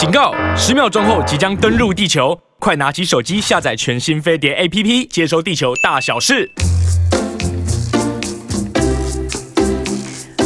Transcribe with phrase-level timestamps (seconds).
[0.00, 0.32] 警告！
[0.56, 6.50] 十秒钟后即将登陆地球，快拿起手机下载全新飞碟 APP，接收地球大小事。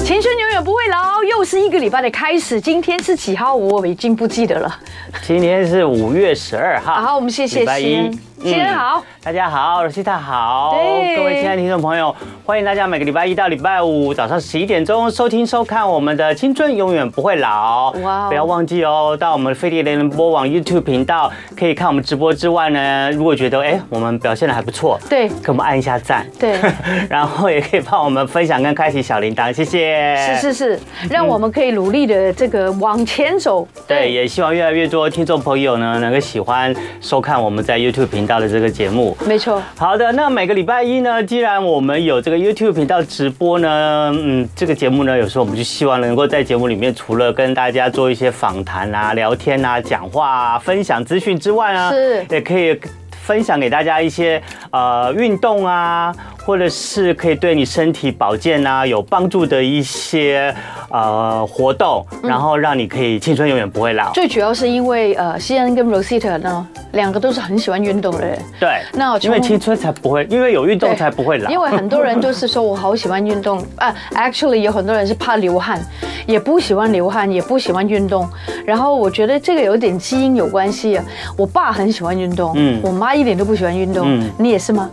[0.05, 2.61] 青春永远不会老，又是一个礼拜的开始。
[2.61, 3.55] 今天是几号？
[3.55, 4.77] 我已经不记得了。
[5.25, 6.95] 今天是五月十二号。
[6.95, 8.13] 好，我们谢谢先。
[8.45, 11.17] 新年好，大家好，罗西塔好，对。
[11.17, 12.15] 各位亲爱的听众朋友，
[12.45, 17.91] 欢迎大家每个礼拜一到礼拜五早上十一点钟收听收看我们的《青春永远不会老》。
[18.03, 26.59] 哇，不要忘记哦，到我们飞碟联播网 YouTube 频道可以看我们直播之外呢，如果觉得哎我们表现的还不错，对，给我们按一下赞，对，
[27.09, 30.15] 然后也可以帮我们分享跟开启小铃铛，谢谢。
[30.19, 33.67] 是是是，让我们可以努力的这个往前走。
[33.89, 34.13] 对，对。
[34.13, 39.17] 也希望越来越多听众朋友呢能够喜欢收看我们在 YouTube 频道的这个节目。
[39.27, 52.79] 没错，好的，那每个礼拜一呢，既然我们有这个 YouTube 频道直播呢，嗯，这个节目呢，有时候我们就希望能够在节目里面，除了跟大家做一些访谈啊、聊天啊、讲话啊、分享资讯之外呢，是也可以
[53.11, 56.15] 分享给大家一些呃运动啊。
[56.45, 60.55] 或者是可以对你身体保健啊有帮助的一些
[60.91, 64.13] 呃活动，然后让你可以青春永远不会老。
[64.13, 68.39] 最主要是因为呃，西恩跟 Rosita 呢，两个都是很喜欢运动的人。
[68.61, 71.51] 对，那因为青春才不会，因为有运动才不会老。
[71.51, 75.81] 因为很多人都是 说我好喜欢运动啊，actually 有很多人是怕流汗，
[76.27, 78.29] 也不喜欢流汗，也不喜欢运动。
[78.67, 81.05] 然后我觉得这个有点基因有关系啊。
[81.39, 84.91] 我爸很喜欢运动，嗯，我妈一点都不喜欢运动，嗯，你也是吗？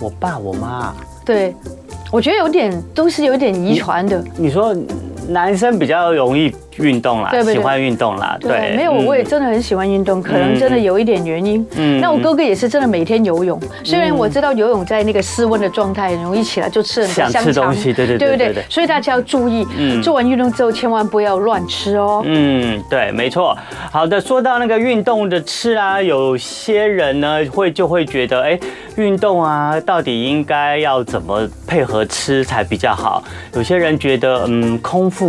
[0.00, 1.54] 我爸我妈，对，
[2.12, 4.24] 我觉得有点都是有点遗传的。
[4.36, 4.74] 你说
[5.28, 6.54] 男生比较容易。
[6.78, 11.66] 运动啦，对对对，喜欢运动啦，对，对，没有，我也真的很喜欢运动，嗯、可能真的有一点原因。
[11.76, 18.64] 嗯，那我哥哥也是真的每天游泳，嗯、虽然我知道游泳在那个室温的状态，很容易起来就吃很多香肠，想吃东西，对对对，对不对？
[18.68, 22.22] 所以大家要注意，嗯，做完运动之后千万不要乱吃哦。
[22.24, 23.56] 嗯，对，没错。
[23.90, 28.58] 好的，说到那个运动的吃啊，有些人呢会就会觉得，哎，
[28.96, 33.22] 运动啊，到底应该要怎么配合吃才比较好？
[33.54, 35.28] 有些人觉得，嗯，空腹。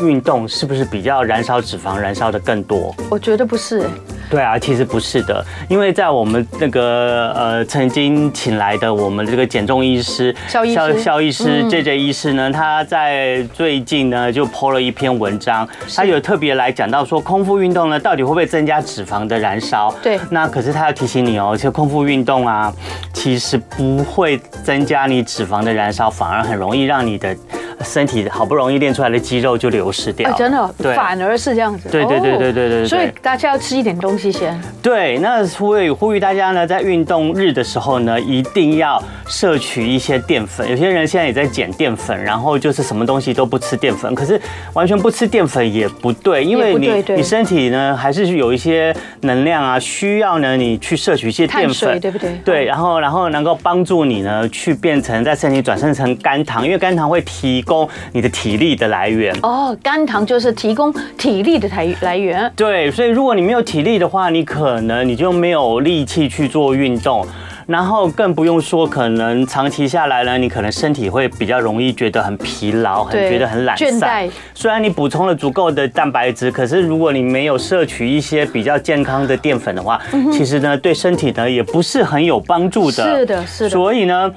[0.00, 2.94] 运动是不是比较燃烧脂肪，燃烧的更多？
[3.10, 3.88] 我觉得不是。
[4.30, 19.94] 对啊，其实不是的，因为在我们那个呃曾经请来的我们这个减重医师萧医师萧医师 J J 医师呢，他在最近呢就 po 了一篇文章，他有特别来讲到说空腹运动呢到底会不会增加脂肪的燃烧？
[20.02, 22.72] 对，那可是他要提醒你哦，其实空腹运动啊，
[23.12, 27.36] 其实不会增加你脂肪的燃烧，反而很容易让你的。
[27.84, 31.88] 身体好不容易练出来的肌肉就流失掉，真的，对，反而是这样子。
[31.88, 32.84] 对对对对对对。
[32.84, 34.60] 所以大家要吃一点东西先。
[34.82, 40.68] 对，那所以呼吁大家呢，在运动日的时候呢，一定要摄取一些淀粉。
[40.68, 44.12] 有些人现在也在减淀粉，然后就是什么东西都不吃淀粉。
[44.14, 44.40] 可是
[44.72, 52.40] 完全不吃淀粉也不对，因为你你身体呢还是有一些能量啊，需要呢你去摄取一些淀粉，对不对？
[52.44, 57.62] 对，然后然后能够帮助你呢去变成在身体转生成肝糖，因为肝糖会提。
[57.68, 62.50] 供你的体力的来源哦，肝糖就是提供体力的来来源。
[62.56, 67.26] 对，所以如果你没有体力的话，你可能你就没有力气去做运动，
[67.66, 74.28] 然后更不用说可能长期下来呢，你可能身体会比较容易觉得很疲劳，很觉得很懒散。
[74.54, 80.00] 虽然你补充了足够的蛋白质，可是如果你没有摄取一些比较健康的淀粉的话，
[80.32, 83.18] 其实呢对身体呢也不是很有帮助的。
[83.18, 83.70] 是的，是的。
[83.70, 84.32] 所以呢。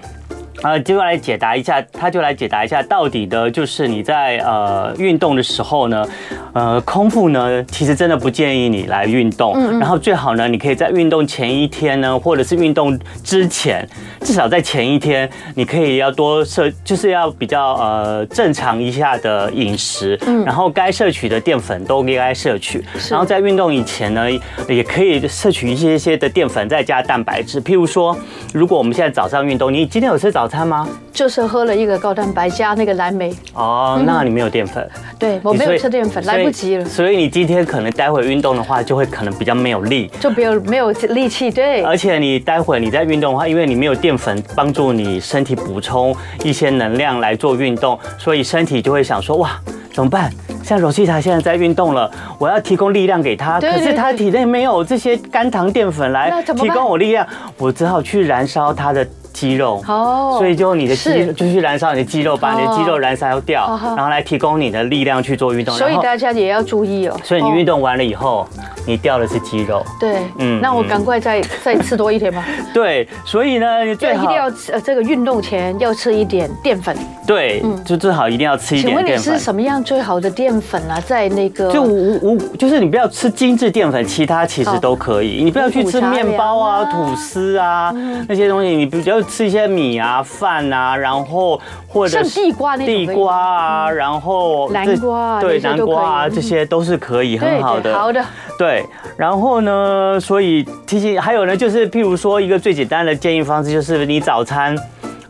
[0.64, 6.06] 呃，就来解答一下，他就来解答一下，到底的，就是你在呃运动的时候呢，
[6.54, 9.54] 呃，空腹呢，其实真的不建议你来运动。
[9.56, 13.88] 嗯，然后最好呢，你可以在运动前一天呢，或者是运动之前，
[14.22, 20.18] 至少在前一天，你可以要多摄，就是要比较呃正常一下的饮食。
[20.28, 22.84] 嗯，然后该摄取的淀粉都应该摄取。
[23.10, 24.28] 然后在运动以前呢，
[24.68, 27.60] 也可以摄取一些些的淀粉，再加蛋白质。
[27.62, 28.16] 譬如说，
[28.54, 30.88] 如果我们现在早上运动，你今天有吃早餐吗？
[31.12, 33.34] 就是喝了一个高蛋白加那个蓝莓。
[33.54, 34.90] 哦，那你没有淀粉？
[35.20, 36.86] 对，我没有吃淀粉，来不及了。
[36.86, 41.52] 所以你今天可能待会运动的话，就会可能比较没有力，就没有没有力气。
[41.52, 41.84] 对。
[41.84, 49.52] 而且你待会你在运动的话，因为你没有淀粉帮助你身体补充一些能量来做运动，所以身体就会想说：哇，
[49.94, 50.32] 怎么办？
[50.64, 52.10] 像 Rosita 现在在运动了，
[52.40, 57.28] 我要提供力量给他，可是他体内没有这些肝糖淀粉来提供我力量，
[57.58, 59.06] 我只好去燃烧他的。
[59.34, 65.76] 肌肉哦所以就你的肌是就去燃烧你的肌肉，把你的肌肉燃烧掉然后来提供你的力量去做运动。
[65.76, 67.20] 所以大家也要注意哦。
[67.24, 68.48] 所以你哦运动完了以后，
[68.86, 69.84] 你掉的是肌肉。
[70.00, 72.46] 对，嗯那我赶快再 再吃多一点吧。
[72.74, 76.96] 对，所以呢，你最好一定要吃呃，这个运动前要吃一点淀粉。
[77.26, 79.38] 对，就最好一定要吃一点请问你点淀粉。
[79.38, 81.00] 是什么样最好的淀粉啊？
[81.06, 85.44] 在那个就无无就是你不要吃精致淀粉，其他其实都可以。
[85.44, 87.94] 你不要去吃面包啊吐司啊
[88.28, 97.98] 那些东西，你比较吃一些米啊、饭啊，然后或者地瓜那种地瓜啊，然后南瓜啊对南瓜啊，嗯这些都是可以很好的。
[97.98, 98.24] 好的，
[98.58, 98.86] 对，
[99.18, 104.76] 然后呢，所以提醒还有呢，就是譬如说一个最简单的建议方式，就是你早餐。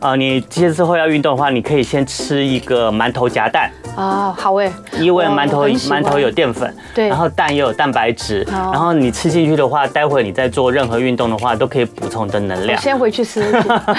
[0.02, 3.70] 啊，你这些之后要运动的话，你可以先吃一个馒头夹蛋。
[3.94, 12.80] 啊，好哎，因为馒头馒头有淀粉，对然后蛋也有蛋白质，然后你吃进去的话，待会你在做任何运动的话，都可以补充的能量。
[12.80, 13.42] 先回去吃。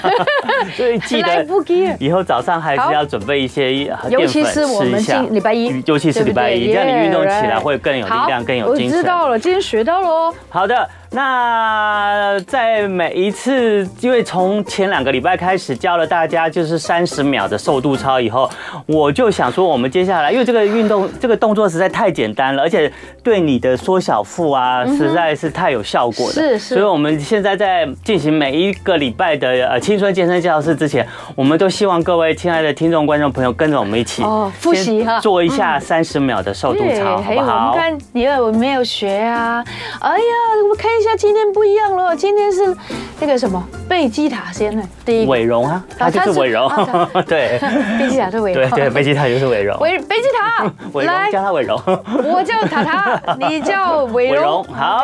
[0.76, 8.98] 所以记得不及了以后早上还是要准备一些淀尤其是我们今礼拜一尤其是礼拜一，这样你运动起来会更有力量，更有精神。
[8.98, 10.34] 我知道了，今天学到了哦。
[10.50, 18.50] 好的，那在每一次，因为从前两个礼拜开始教了大家就是三十秒的瘦肚操以后，
[18.88, 26.34] 我就想说，我们接下来，因为这个运动这个动作实在太简单了，而且对你的缩小腹啊，实在是太有效果了。
[26.34, 37.80] 是是所以我们现在在进行每一个礼拜的呃青春健身教室之前，我们都希望各位亲爱的听众观众朋友跟着我们一起哦复习哈做一下三十秒的瘦肚操，好还有我不好们？
[37.80, 39.64] 看你有没有学啊？
[40.00, 40.26] 哎呀，
[40.68, 42.74] 我看一下今天不一样了，今天是
[43.20, 45.32] 那个什么贝吉塔先呢，第一个。
[45.32, 47.60] 伟荣啊，他就是伟荣，啊 对。
[48.00, 50.64] 贝吉塔是伟荣，对对，贝吉塔就是伟荣，伟贝吉塔，
[50.94, 51.78] 伟荣来，叫他伟荣。
[52.24, 55.04] 我叫塔塔，你叫伟伟荣荣，好。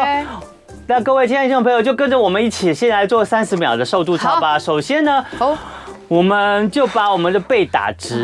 [0.87, 4.57] 那各位亲爱的听众朋友，就跟着我们一起先来做三十秒的瘦肚操吧。
[4.57, 5.55] 首先呢，好，
[6.09, 8.19] 我们就把我们的背打直。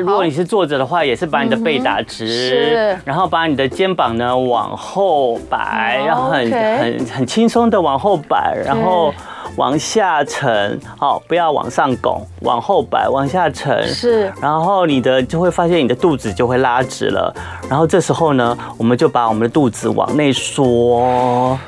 [0.00, 9.12] 如果你是坐着的话，也是把你的背打直是，然后把你的肩膀呢往后摆，好然后很很很轻松的往后摆，然后
[9.56, 13.88] 往下沉，好，不要往上拱，往后摆，往下沉。
[13.88, 17.34] 是然后你的就会发现你的肚子就会拉直了，
[17.70, 21.58] 然后这时候呢，我们就把我们的肚子往内缩。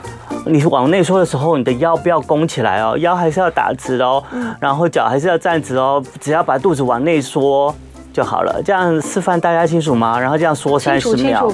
[0.45, 4.23] 你往内缩的时候，你的腰不要弓起来哦，腰还是要打直哦，
[4.61, 7.75] 然后脚还是要站直哦，只要把肚子往内缩
[8.13, 8.61] 就好了。
[8.65, 10.19] 这样示范大家清楚吗？
[10.19, 11.51] 然后这样缩三十秒。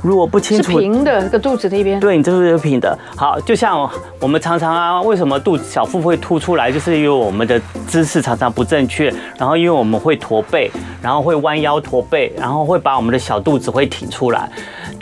[0.00, 1.98] 如果不清是楚，平的，这个肚子那边。
[1.98, 2.96] 对你这是平的。
[3.16, 3.88] 好，就像
[4.20, 10.70] 我们常常啊，为什么肚子小腹会凸出来，就是因为我们的姿势常常不正确，然后因为我们会驼背，
[11.02, 14.48] 然后会弯腰驼背，然后会把我们的小肚子会挺出来。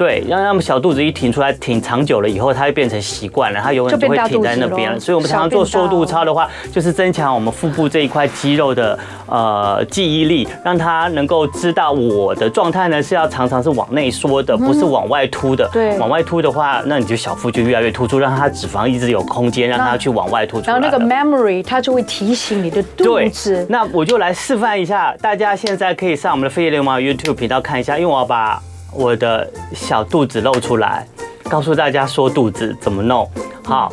[0.01, 4.99] 对，让他们小肚子一挺出来，挺长久了以后，它会变成习惯了，它永远就会挺在那边了。
[4.99, 15.69] 所以我们常常做瘦肚操的话，就是增强我们腹部这一块肌肉的呃记忆力，让它能够知道我的状态呢是要常常是往内缩的，不是往外凸的。
[15.71, 20.73] 对，往外凸的话，那你就小腹就越来越突出，让它脂肪一直有空间，让它去往外凸出来。
[20.73, 23.67] 然后那个 memory 它就会提醒你的肚子。
[23.69, 28.63] 那我就来示范一下，大家现在可以上我们的飞叶流氓 YouTube 频道看一下，因为我要把。
[28.93, 31.07] 我的小肚子露出来，
[31.49, 33.29] 告诉大家缩肚子怎么弄。
[33.65, 33.93] 好，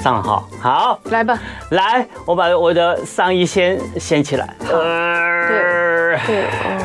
[0.00, 1.38] 上好，好，来吧，
[1.70, 4.54] 来，我把我的上衣先掀起来。
[4.60, 6.84] 对对哦。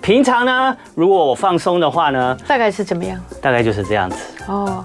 [0.00, 3.20] 平常呢，如果我放松的话呢，大概是怎么样？
[3.42, 4.16] 大概就是这样子。
[4.46, 4.84] 哦，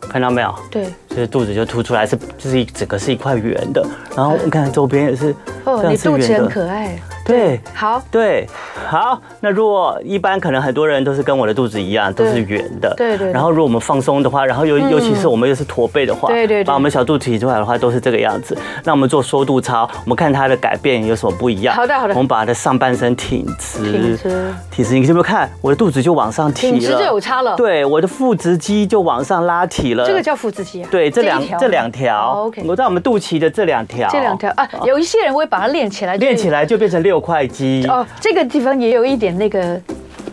[0.00, 0.54] 看到没有？
[0.70, 3.82] 对，就是肚子就凸出来，是就是一整个是一块圆的，
[4.14, 5.34] 然后你看周边也是。
[5.64, 6.98] 哦，你肚子很可爱。
[7.30, 8.46] 对，好，对，
[8.88, 9.20] 好。
[9.40, 12.92] 那如果一般可能很多人都是跟我的肚子一样，都是圆的。
[12.96, 13.32] 对对。
[13.32, 18.56] 然后如果我们放松的话，然后尤尤其是我们又是驼背的话，对对，把我们小肚子提出来的话，都是这个样子。
[18.84, 21.74] 那我们做缩肚操，我们看它的改变有什么不一样？
[21.74, 22.14] 好的好的。
[22.14, 24.94] 我们把它的上半身挺直，挺直，挺直。
[24.98, 26.72] 你是不是看我的肚子就往上提了？
[26.72, 27.54] 挺直就有差了。
[27.56, 30.04] 对，我的腹直肌就往上拉提了。
[30.04, 30.88] 这个叫腹直肌啊？
[30.90, 32.46] 对，这两这两条。
[32.46, 32.62] OK。
[32.66, 34.08] 我在我们肚脐的这两条。
[34.10, 36.16] 这两条啊，有一些人会把它练起来。
[36.16, 37.86] 练起来就变成六块肌。
[37.86, 39.80] 哦，这个地方也有一点那个，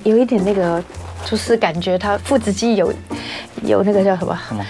[0.04, 0.82] 有一点那个，
[1.26, 2.94] 就是感觉它腹直肌有
[3.64, 4.40] 有那个叫什么？
[4.48, 4.66] 什么？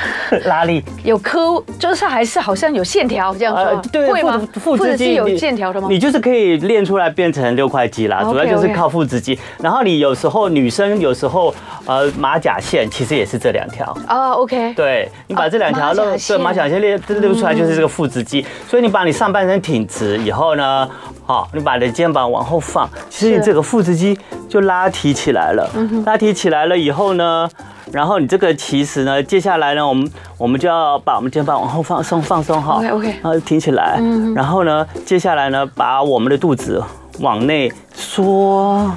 [0.46, 4.48] 拉力有刻，就是还是好像有线条这样说，呃、对，会吗？
[4.54, 5.88] 腹直肌有线条的吗？
[5.90, 9.38] 你就是可以练出来变成六块肌啦，主要就是靠腹直肌。
[9.60, 11.54] 然后你有时候女生有时候
[11.86, 13.86] 呃马甲线其实也是这两条。
[14.06, 14.74] 啊，OK。
[14.74, 18.44] 对，你把这两条露，对马甲线列列出来就是这个腹直肌。
[18.68, 20.88] 所以你把你上半身挺直以后呢，
[21.24, 25.68] 好，你把你的肩膀往后放，其实你这个腹直肌就拉提起来了。
[26.04, 27.48] 拉提起来了以后呢，
[27.92, 33.98] 然后你这个其实呢，接下来呢，我们我们就要把我们肩膀往后放松放松哈，OK OK，然后挺起来，
[34.34, 36.82] 然后呢，接下来呢，把我们的肚子
[37.20, 38.90] 往内缩，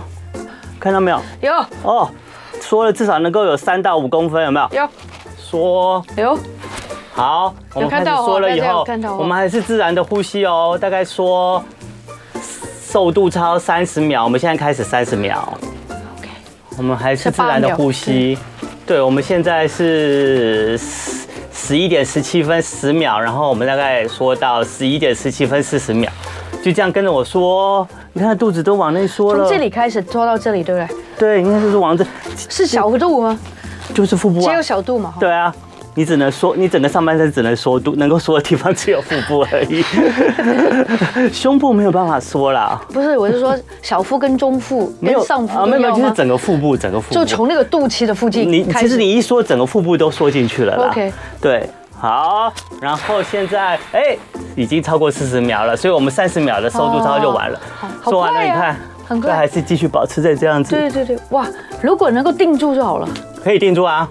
[0.79, 1.21] 看到没有？
[1.41, 2.10] 有哦，
[2.60, 4.81] 缩了至少能够有三到五公分，有没有？
[4.81, 4.89] 有，
[5.38, 6.03] 缩。
[6.17, 6.38] 有，
[7.13, 8.86] 好，我们开始缩了以后，
[9.17, 11.63] 我们还是自然的呼吸哦，大概缩
[12.83, 15.57] 瘦肚超三十秒，我们现在开始三十秒。
[16.77, 18.38] 我们还是自然的呼吸，
[18.91, 26.12] 对，我们现在是十十一点十七分十秒，然后我们大概说到十一点十七分四十秒，
[26.62, 30.98] 就这样跟着我说，你看肚子都往内缩了，从这里开始缩到这里，对不对？
[31.17, 32.05] 对，应该是往这，
[32.50, 33.39] 是小肚吗？
[33.93, 35.13] 就是腹部啊，只有小肚嘛？
[35.21, 35.55] 对啊。
[35.93, 39.83] 你只能缩，你整个上半身只能缩肚，能够缩的地方只有腹部而已，
[41.33, 42.81] 胸部没有办法缩啦。
[42.93, 48.50] 不是，我是说小腹跟中腹没有上腹啊，没有，就是整个腹部，整个腹部就从那个肚脐的附近。
[48.50, 50.88] 你其实你一缩，整个腹部都缩进去了啦。
[50.89, 54.17] OK，对，好，然后现在哎，
[54.55, 57.60] 已经超过四十秒了，所以我们三十秒的收肚操就完了。
[58.05, 60.71] 做完了，你看，很快，还是继续保持在这样子。
[60.71, 61.45] 对对对，哇，
[61.81, 63.07] 如果能够定住就好了。
[63.43, 64.07] 可以定住啊。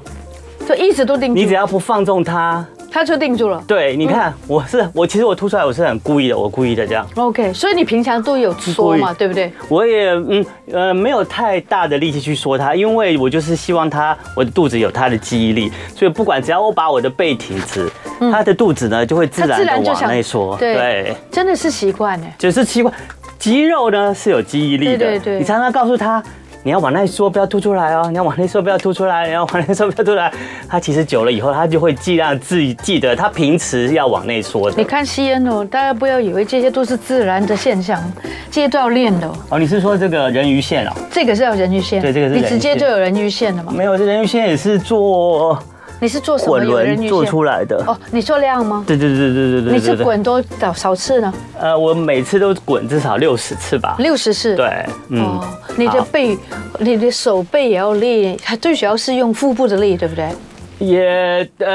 [0.71, 3.61] 就一直都定住，你只要不放纵它，它就定住了。
[3.67, 7.05] 对，你看，我是我，其实我吐出来，我是很故意的，我故意的这样。
[7.17, 9.53] OK，所以你平常都有说嘛，对不对？
[9.69, 17.91] 我也嗯呃没有太大的力气去说它，因为我就是希望它我的肚子有它的记忆力，所以不管只要我把我的背挺直，
[18.31, 20.57] 它的肚子呢就会自然的往内缩。
[20.57, 22.95] 对，真的是习惯呢，就是习惯，
[23.41, 24.99] 肌肉呢是有记忆力的。
[24.99, 26.23] 对对对，你常常告诉他。
[26.63, 28.09] 你要往内缩，不要凸出来哦！
[28.11, 29.27] 你要往内缩，不要凸出来。
[29.27, 30.31] 你要往内缩，不要凸出来。
[30.69, 34.77] 他其实久了以后，他就会尽量自己记得，他平时要往内缩的。
[34.77, 37.99] 你看吸烟哦，大家不要以为这些都是自然的现象，
[38.51, 39.35] 这些都要练的哦。
[39.49, 40.95] 哦，你是说这个人鱼线啊？
[41.11, 42.03] 这个是要人鱼线。
[42.03, 42.35] 对，这个是。
[42.35, 43.73] 你直接就有人鱼线的吗？
[43.75, 45.59] 没有，这人鱼线也是做。
[46.01, 46.59] 你是做什么？
[46.59, 47.97] 滚轮做出来的哦。
[48.11, 48.83] 你做量吗？
[48.87, 49.73] 对对对对对对。
[49.75, 51.33] 你是滚多少少次呢？
[51.59, 53.97] 呃，我每次都滚至少六十次吧。
[53.99, 54.57] 六十次。
[54.57, 55.39] 对，嗯。
[55.77, 56.37] 你的背，
[56.79, 60.29] 你的手背也要练，最主要是用腹部的力，对不对？
[60.79, 61.69] 也呃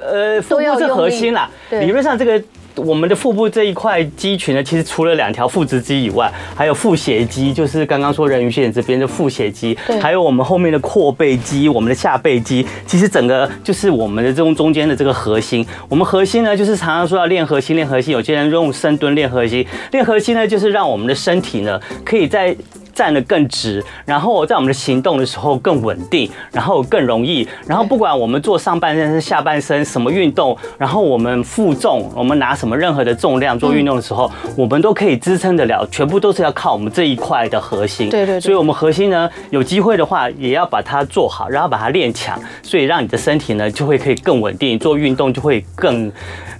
[0.00, 1.48] 呃，腹部是核心啦。
[1.70, 2.42] 理论上这个。
[2.76, 15.66] 我们的腹部这一块肌群呢，其实除了两条腹直肌以外，还有腹斜肌，就是刚刚说人鱼线这边的腹斜肌，还有我们后面的阔背肌，我们的下背肌，其实整个就是我们的这种中间的这个核心。
[15.88, 18.12] 我们核心呢，就是常常说要练核心，练核心。
[18.12, 22.56] 有些人用深蹲练核心，练核心呢，就是让我们的身体呢，可以在。
[23.00, 27.48] 站得更直，然后在我们的行动的时候更稳定，然后更容易。
[27.66, 35.86] 然后不管我们做上半身是下半身什么运动，然后我们负重，我们拿什么任何的重量做运动的时候，我们都可以支撑得了。
[35.90, 38.10] 全部都是要靠我们这一块的核心。
[38.10, 38.38] 对对。
[38.38, 42.38] 所以，我们核心呢，有机会的话，也要把它做好，然后把它练强。
[42.62, 46.12] 所以，让你的身体呢，就会可以更稳定，做运动就会更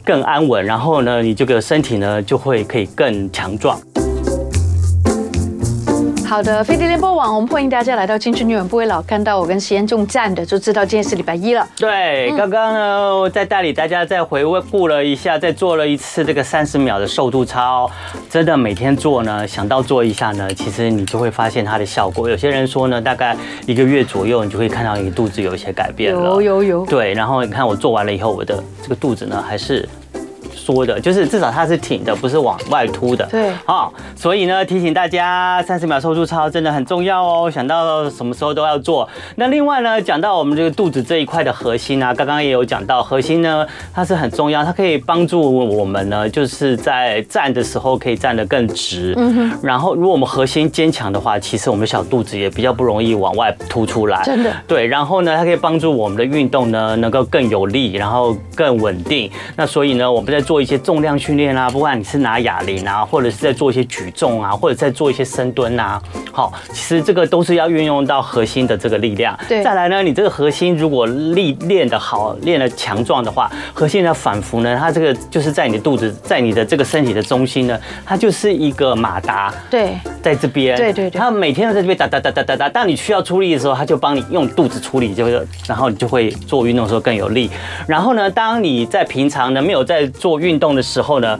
[0.02, 0.64] 更安稳。
[0.64, 3.78] 然后呢，你这个身体呢，就会可以更强壮。
[6.30, 9.00] 好的，飞碟联播网，我们欢迎大家来到《青春永远不会老》。
[9.02, 11.68] 看到我跟实验中站的，就知道今天是礼拜一了。
[11.76, 17.90] 对，刚刚呢，我在带领大家再回顾了一下，再做了一次这个三十秒的瘦肚操。
[18.28, 22.30] 真的每天做呢，想到做一下呢，其实你就会发现它的效果。
[22.30, 26.22] 有些人说呢，大概一个月左右，你就会看到你的肚子有一些改变了。
[26.22, 26.86] 有有有。
[26.86, 29.88] 对，然后你看我做完了以后，我的这个肚子呢，还是。
[30.54, 33.26] 缩的，就是至少它是挺的，不是往外凸的。
[33.26, 39.08] 对，好，所以呢，提醒大家，三十秒瘦肚操真的很重要哦，想到什么时候都要做。
[39.36, 49.14] 那另外呢，讲到我们这个肚子这一块的核心啊，刚刚也有讲到，核心呢，它是很重要，它可以帮助我们呢，就是在站的时候可以站得更直。
[49.16, 49.58] 嗯哼。
[49.62, 54.22] 然后，如果我们核心坚强的话，其实我们小肚子也比较不容易往外凸出来。
[54.24, 54.52] 真的。
[54.66, 59.30] 对，然后呢，它可以帮助我们的运动呢，能够更有力，然后更稳定。
[59.56, 66.00] 那所以呢，我们在做一些重量训练啊，不管你是拿哑铃啊，或者是在做一些举重啊，或者在做一些深蹲啊，
[66.32, 69.38] 好，其实这个都是要运用到核心的这个力量。
[69.48, 79.52] 对，再来呢，你这个核心如果力练得好，练得强壮的话，核心的反复呢，它这个就是在你的肚子，在你的这个身体的中心呢，它就是一个马达。
[79.70, 80.76] 对，在这边。
[80.76, 81.18] 对对对。
[81.18, 87.50] 它每天都在这边哒哒哒哒哒哒，当你需要出力的时候，它就帮你用肚子出力，就是，然后你就会做运动的时候更有力。
[87.86, 91.36] 然后呢，当你在平常呢没有在做做运动的时候呢，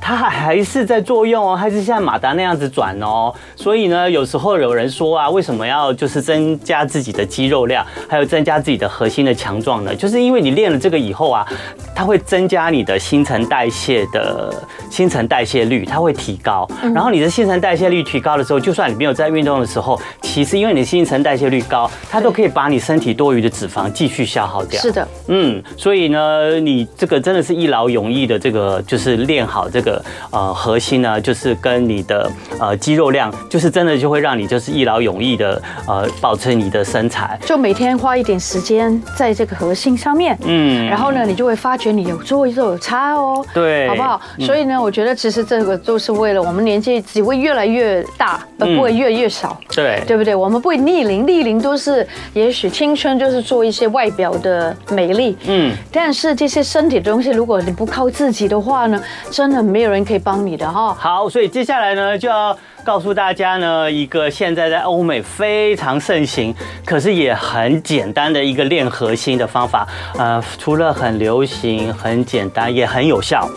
[0.00, 3.32] 它还是在作用哦，还是像马达那样子转哦。
[3.54, 9.94] 所以呢，有时候有人说啊，为什么要就是增加自己的肌肉量，还有增加自己的核心的强壮呢？
[9.94, 11.46] 就是因为你练了这个以后啊，
[11.94, 14.52] 它会增加你的新陈代谢的
[14.90, 16.68] 新陈代谢率，它会提高。
[16.94, 24.80] 然后你的新陈代谢率提高的时候，就算你没有在运动的时候，其实因为你的新陈代谢率高，它都可以把你身体多余的脂肪继续消耗掉。
[24.80, 29.89] 是的，嗯，所以呢，你这个真的是一劳永逸的，这个就是练好这个
[30.30, 37.38] 呃核心呢，就是跟你的呃肌肉量，就是真的就会让你就是一劳永逸的呃保持你的身材。
[37.46, 44.20] 就每天花一点时间在这个核心上面，嗯，然后呢，你就会发觉你有做就有差哦，对，好不好？
[44.40, 50.34] 所以呢，我觉得其实这个都是为了我们年纪只会越来越大，而不会越来越少，对，对不对？
[50.34, 60.92] 我们不会逆龄，逆龄都是也许青春就是做一些外表的美丽，嗯，但是这些身体的东西，如果你不靠自己的话呢，真的没没有人可以帮你的哈。
[60.92, 69.88] 好，所以接下来呢，就要告诉大家呢，一个现在在欧美非常盛行，可是也很简单的一个练核心的方法。
[70.18, 73.48] 呃，除了很流行、很简单，也很有效。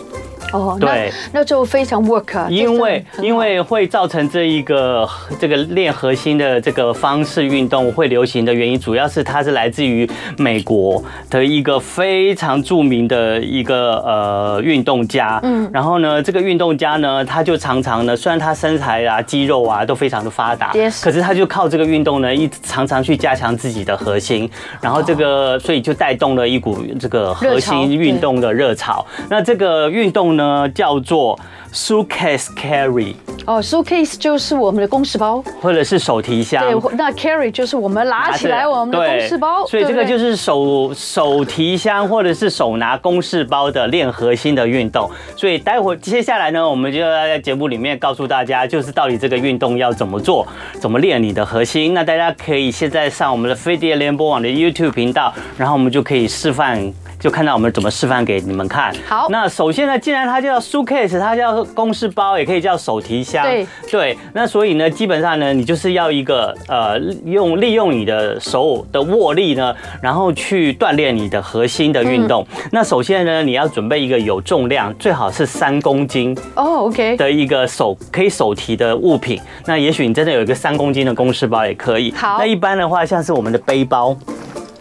[0.54, 5.04] 哦，对，那就非常 work 啊，因为因为会造成这一个
[5.40, 10.08] 这个练核心的这个方式运动会流行的原因，主要是它是来自于
[10.38, 24.48] 美国的一个非常著名的一个呃运动家，嗯，然后呢，这个运动家呢，他就常常呢，虽然他身材啊、肌肉啊都非常的发达可是他就靠这个运动呢，一常常去加强自己的核心，
[24.80, 29.04] 然后这个所以就带动了一股这个核心运动的热潮。
[29.28, 30.43] 那这个运动呢？
[30.44, 31.38] 呃，叫做
[31.72, 33.14] suitcase carry。
[33.46, 36.62] 哦，suitcase 就是我们的公事包，或者是手提箱。
[36.62, 39.66] 对，那 carry 就是我们拿起来我们的公事包。
[39.66, 45.10] 所以这个就是手手提箱或者是手拿公事包的练核心的运动。
[45.36, 50.46] 所以待会接下来呢，我们就要在节目里面告诉大家，就是到底这个运动要怎么做，
[50.80, 51.94] 怎么练你的核心。
[51.94, 56.92] 那大家可以现在上我们的飞碟联播网的 YouTube 频道，然后我们就可以示范。
[57.24, 58.94] 就看到我们怎么示范给你们看。
[59.08, 63.42] 好，那首先呢，既然它叫 suitcase，它叫公事包，也可以叫手提箱。
[63.42, 72.46] 对对，那所以呢，基本上呢，你就是要一个呃，用利用你的手的握力呢，然后去锻炼你的核心的运动。
[72.56, 79.40] 嗯、那首先呢，你要准备一个有重量，最好是三公斤哦，OK 的一个手可以手提的物品。
[79.64, 82.12] 那也许你真的有一个三公斤的公事包也可以。
[82.12, 84.14] 好，那一般的话，像是我们的背包。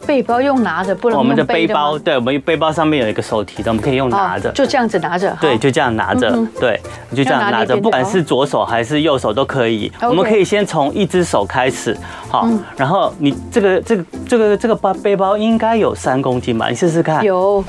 [0.06, 1.34] 背包用拿着，不能用背的。
[1.34, 5.36] 我们的背包，对，我们背包上面有一个手提的，我们可以用拿着，就这样子拿着。
[5.40, 6.80] 对，就这样拿着，对，
[7.16, 9.92] 就这样拿着，不管是左手还是右手都可以。
[10.02, 11.98] 我们可以先从一只手开始，
[12.30, 16.70] 好，然后你这个这个这个这个包背包应该有三公斤吧？
[16.70, 17.24] 你试试看。
[17.24, 17.64] 有，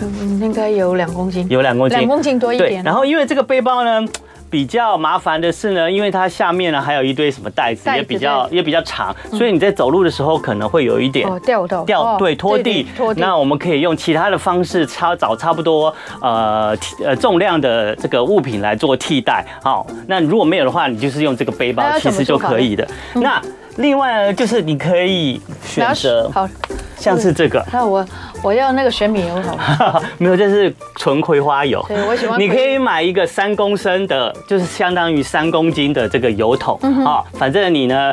[0.00, 2.82] 嗯，应该有两公斤，有两公斤，两公斤多一点。
[2.82, 4.06] 然后因为这个背包呢。
[4.54, 12.86] 比较麻烦的是呢，因为它下面呢还有一堆什么袋子，也比较也比较长，所以你在走路的时候可能会有一点掉头掉，对，拖地。
[12.96, 13.20] 拖地。
[13.20, 16.72] 那我们可以用其他的方式，差找差不多呃
[17.04, 19.44] 呃重量的这个物品来做替代。
[19.60, 22.86] 好，那如果没有的话，你就是用这个背包，其实就可以的。
[23.14, 23.42] 那
[23.78, 26.48] 另外呢，就是你可以选择，好，
[26.96, 27.60] 像是这个。
[27.72, 28.06] 那我。
[28.44, 31.82] 我要那个玄米油好 没有，这是纯葵花油。
[31.88, 32.38] 对，我喜欢。
[32.38, 37.24] 你可以买一个三公升的，就是相当于三公斤的这个油桶啊。
[37.32, 38.12] 反正你呢，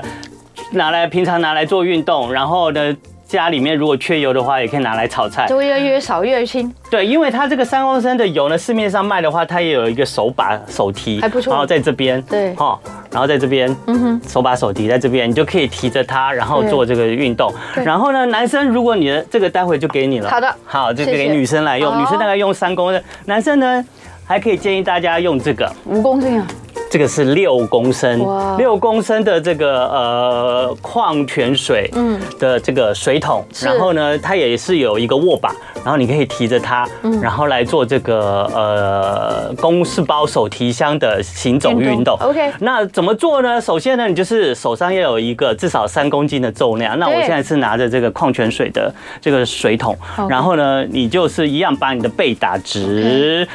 [0.72, 2.96] 拿来平常拿来做运动，然后呢，
[3.32, 5.48] 家里面如果缺油的话，也可以拿来炒菜。
[5.48, 6.70] 就越越少越轻。
[6.90, 11.52] 对，因为它这个三公升的油呢，市面上卖的话，它也有一个手把手提，还不错。
[11.52, 12.78] 然后在这边，对，哈。
[13.10, 17.54] 然后在这边，嗯哼，手把手提在这边，你就可以提着它，然后做这个运动。
[17.76, 23.86] 然后呢，男生如果你的这个待会就给你了，好的，好，就给女生来用，女生大概用三公升，男生呢
[24.26, 26.48] 还可以建议大家用这个五公斤啊。
[26.92, 28.20] 这个是六公升，
[28.58, 36.86] 六公升的这个呃矿泉水，嗯，的这个水桶，然后呢，它也是有一个握把，然后你可以提着它，
[37.22, 42.18] 然后来做这个呃公事包手提箱的行走运动。
[42.20, 43.62] OK，那怎么做呢？
[43.62, 47.00] 首先呢，你就是手上要有一个至少三公斤的重量。
[47.00, 49.98] 那我现在是拿着这个矿泉水的这个水桶，
[50.30, 53.48] 然后呢，你就是一样把你的背打直。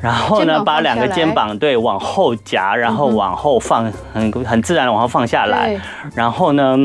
[0.00, 5.78] 然后呢，把两个肩膀对往后夹，然后往后放，很很自然的往后放下来。
[6.14, 6.76] 然后呢，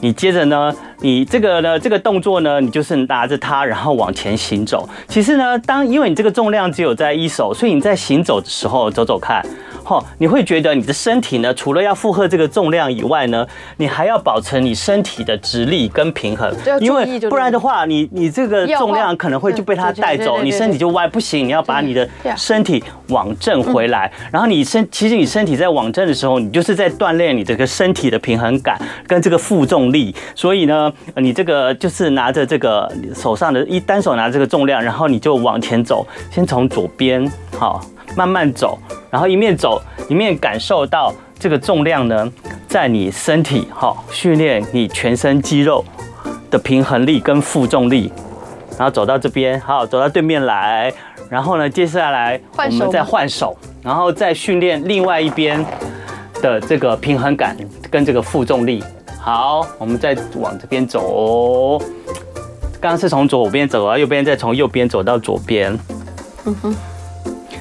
[0.00, 4.88] 你接着呢，你这个呢，这个动作呢，你就是拿着它，然后往前行走。
[5.06, 9.44] 其实呢，当因为你这个重量只有在一手，所以你在行走的时候走走看。
[9.86, 13.46] 哈，你会觉得你的身体呢，除了要负荷这个重量以外呢，
[13.76, 37.80] 你还要保持你身体的直立跟平衡，因为不然的话，你你这个重量可能会就被它带走，你身体就歪，不行，你要把你的身体往正回来，然后你身其实你身体在往正的时候，你就是在锻炼你这个身体的平衡感跟这个负重力，所以呢，你这个就是拿着这个手上的一单手拿这个重量，然后你就往前走，先从左边好。
[38.14, 38.78] 慢慢走，
[39.10, 42.32] 然后一面走一面感受到这个重量呢，
[42.66, 45.84] 在你身体好训练你全身肌肉
[46.50, 48.10] 的平衡力跟负重力，
[48.78, 50.92] 然后走到这边，好，走到对面来，
[51.28, 55.64] 然后呢，接下来我们再换手，然后再训练另外一边
[56.42, 57.56] 的这个平衡感
[57.90, 58.82] 跟这个负重力。
[59.20, 61.78] 好，我们再往这边走，
[62.80, 65.76] 刚刚是从左边走啊，右边再从右边走到左边。
[66.44, 66.74] 嗯哼。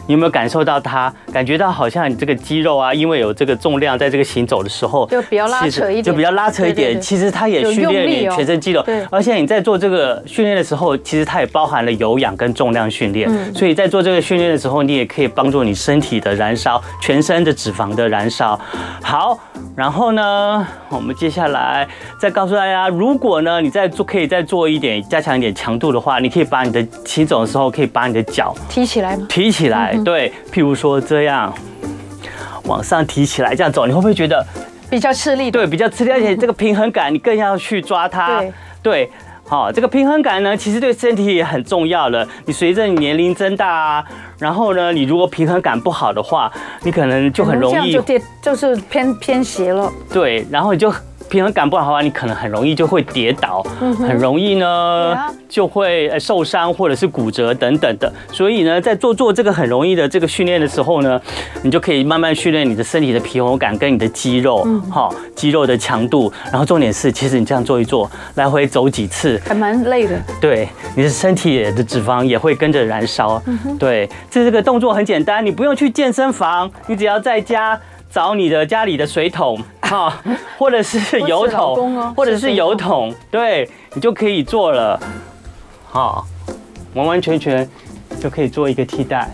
[0.07, 1.13] 你有没有感受到它？
[1.31, 6.99] 感觉到好像你这个肌肉啊，因为有这个重量，在这个行走的时候，就比较拉扯一点，就比较拉扯一点。
[7.01, 9.05] 其实它也训练你全身肌肉，对。
[9.09, 13.29] 而且你在做这个训练的时候，其实它也包含了有氧跟重量训练。
[13.53, 18.59] 所以在做这个训练的时候，你也可以帮助你身体的燃烧，全身的脂肪的燃烧。
[19.01, 19.37] 好，
[19.75, 21.87] 然后呢，我们接下来
[22.19, 29.25] 再告诉大家，如果呢你在做，可以再做一点，加强一点强度的话，你可以把你的行走的时候，可以把你的脚提起来吗？
[29.27, 29.94] 提起来。
[30.03, 31.53] 对，譬如说这样
[32.65, 34.45] 往上提起来，这样走，你会不会觉得
[34.89, 35.49] 比较吃力？
[35.49, 38.39] 对，比较吃力，而且这个平衡感你更要去抓它。
[38.39, 39.11] 对，对，
[39.47, 42.27] 好，这个平衡感呢，其实对身体也很重要了。
[42.45, 44.05] 你随着你年龄增大啊，
[44.39, 46.51] 然后呢，你如果平衡感不好的话，
[46.83, 49.91] 你可能就很容易就跌，就是偏偏斜了。
[50.11, 50.93] 对，然后你就。
[51.29, 53.61] 平衡感不好的话，你可能很容易就会跌倒，
[53.99, 55.15] 很容易呢
[55.49, 58.11] 就会受伤或者是骨折等等的。
[58.31, 61.19] 所以呢，在做做这个很容易的这个训练的时候呢，
[61.63, 66.31] 你就可以慢慢训练你的身体的平衡感跟你的肌肉，好，肌肉的强度。
[66.51, 70.19] 然后重点是，其实你这样做一做，来回走几次，还蛮累的。
[70.39, 73.41] 对，你的身体的脂肪也会跟着燃烧。
[73.79, 77.79] 对，这这个动作很简单，你不用去健身房，你只要在家。
[78.07, 79.59] 找你的家里的水桶
[79.89, 80.21] 哈，
[80.57, 84.99] 或者是油桶，或者是油桶，对，你就可以做了，
[85.87, 86.25] 好，
[86.95, 87.67] 完完全全
[88.19, 89.29] 就可以做一个替代。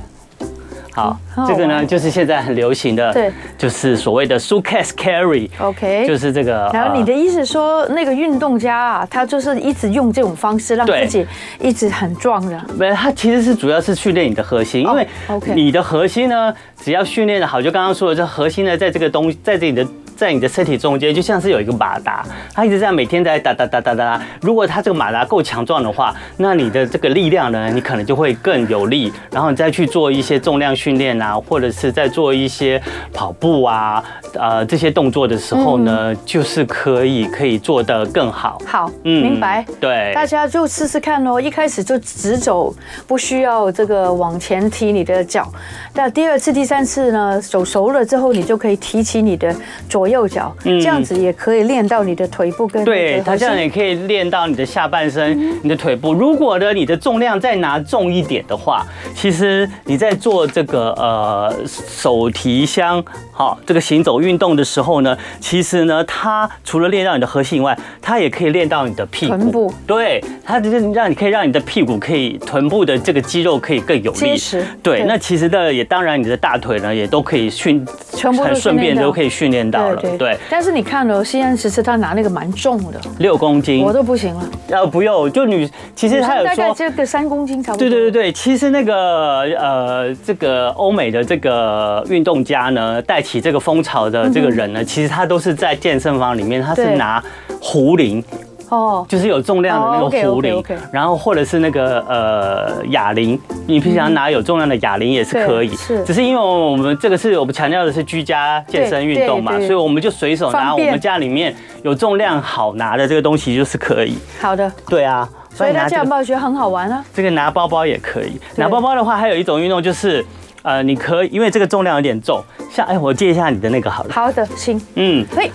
[0.93, 6.69] 好，这个呢就是现在很流行的，对，就是所谓的 suitcase carry，OK，就是这个。
[6.73, 11.25] 然后你的意思说，那个运动家啊，他就是一直用这种方式让自己
[11.61, 12.61] 一直很壮的。
[12.77, 19.87] 没有，他其实是主要是训练你的核心，因为 OK，你的核心呢，只要训练的好，就刚刚说的，这核心呢，在这个东，在这里的。
[20.21, 24.21] 在你的身体中间，就像是有一个马达，它一直在每天在哒哒哒哒哒。
[24.39, 29.11] 如果它这个马达够强壮的话，那你的这个力量呢，你可能就会更有力。
[29.31, 32.79] 然后你再去做一些重量训练啊，或者是在做一些
[33.11, 34.03] 跑步啊，
[34.35, 38.61] 呃，这些动作的时候呢，就是可以可以做得更好。
[38.67, 39.65] 好，嗯，明白。
[39.79, 41.41] 对，大家就试试看哦。
[41.41, 42.71] 一开始就直走，
[43.07, 45.51] 不需要这个往前提你的脚。
[45.95, 49.51] 那第二次、第三次呢，走熟了之后，你就可以提起你的
[49.89, 50.10] 左。
[50.11, 56.13] 右脚，这样子也可以练到你的腿部跟对，它这样也可以练到你的下半身、你的腿部。
[56.13, 69.37] 如果呢，你的重量再拿重一点的话，其实你在做这个呃手提箱好这个行走运动的时候呢，其实呢，它除了练到你的核心以外，它也可以练到你的屁股。
[69.37, 69.73] 臀部。
[69.87, 74.37] 对，它就是让你可以让你的屁股可以臀部的这个肌肉可以更有力。
[74.83, 77.85] 对，那其实的也当然你的大腿呢也都可以训，
[78.21, 80.01] 很顺便都可以训练到了。
[80.01, 84.49] 对，对，但是你看哦，西安其实他拿那个蛮重的，六公斤，我都不行了。
[84.69, 87.87] 呃，不用，就女，其实他有说大概这个三公斤差不多。
[87.87, 97.23] 对对对对，其实那个呃，这个欧美的这个运动家呢，带起这个风潮的这个人呢，其实他都是在健身房里面，他是拿
[97.61, 98.23] 壶铃。
[98.71, 111.53] 哦，就是有重量的那个壶铃，然后或者是那个呃哑铃，你平常拿有重量的哑铃也是可以，是，只是因为我们这个是我们强调的是居家健身运动嘛，所以我们就随手拿我们家里面
[111.83, 114.17] 有重量好拿的这个东西就是可以。
[114.39, 117.03] 好的，对啊，所以大家有没有觉得很好玩啊？
[117.13, 120.25] 这个拿包包也可以，拿包包的话还有一种运动就是，
[120.61, 124.13] 呃，你可以因为这个重量有点重，像哎，我借一下你的那个好了。
[124.13, 125.51] 好的，行，嗯，嘿，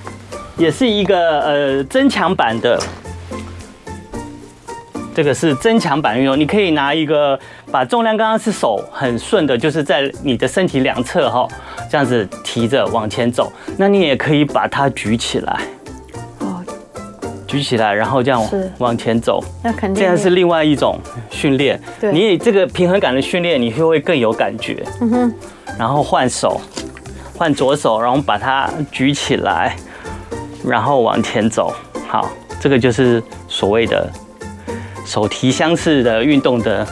[0.58, 2.78] 也是一个呃增强版的。
[5.16, 7.40] 这个是增强版运动，你可以拿一个，
[7.72, 11.48] 把重量刚刚是手很顺的，就是在你的身体两侧哈，
[11.90, 13.50] 这样子提着往前走。
[13.78, 15.60] 那你也可以把它举起来，
[16.40, 16.62] 哦，
[17.46, 19.42] 举起来，然后这样往前走。
[19.64, 20.98] 那肯定这样是另外一种
[21.30, 21.80] 训练。
[21.98, 24.84] 对，你这个平衡感的训练，你就会更有感觉。
[25.00, 25.34] 嗯哼，
[25.78, 26.60] 然后换手，
[27.34, 29.74] 换左手，然后把它举起来，
[30.62, 31.72] 然后往前走。
[32.06, 32.28] 好，
[32.60, 34.06] 这个就是所谓的
[35.06, 36.86] 手提箱式的运动的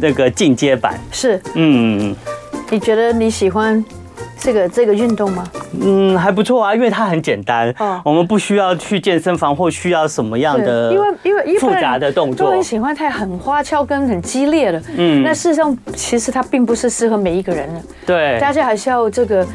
[0.00, 1.00] 那个进阶版。
[1.10, 2.14] 是，嗯，
[2.70, 3.84] 你觉得你喜欢
[4.38, 5.44] 这个这个运动吗？
[5.80, 7.74] 嗯，还不错啊，因为它很简单。
[7.78, 12.46] 哦，我们不需要去健身房或需要什么样的，因为因为复杂的动作。
[12.46, 14.82] 都很喜欢太很花俏跟很激烈的。
[14.96, 17.80] 嗯，那事实上其实它并不是适合每一个人的。
[18.04, 19.46] 对，大家还是要这个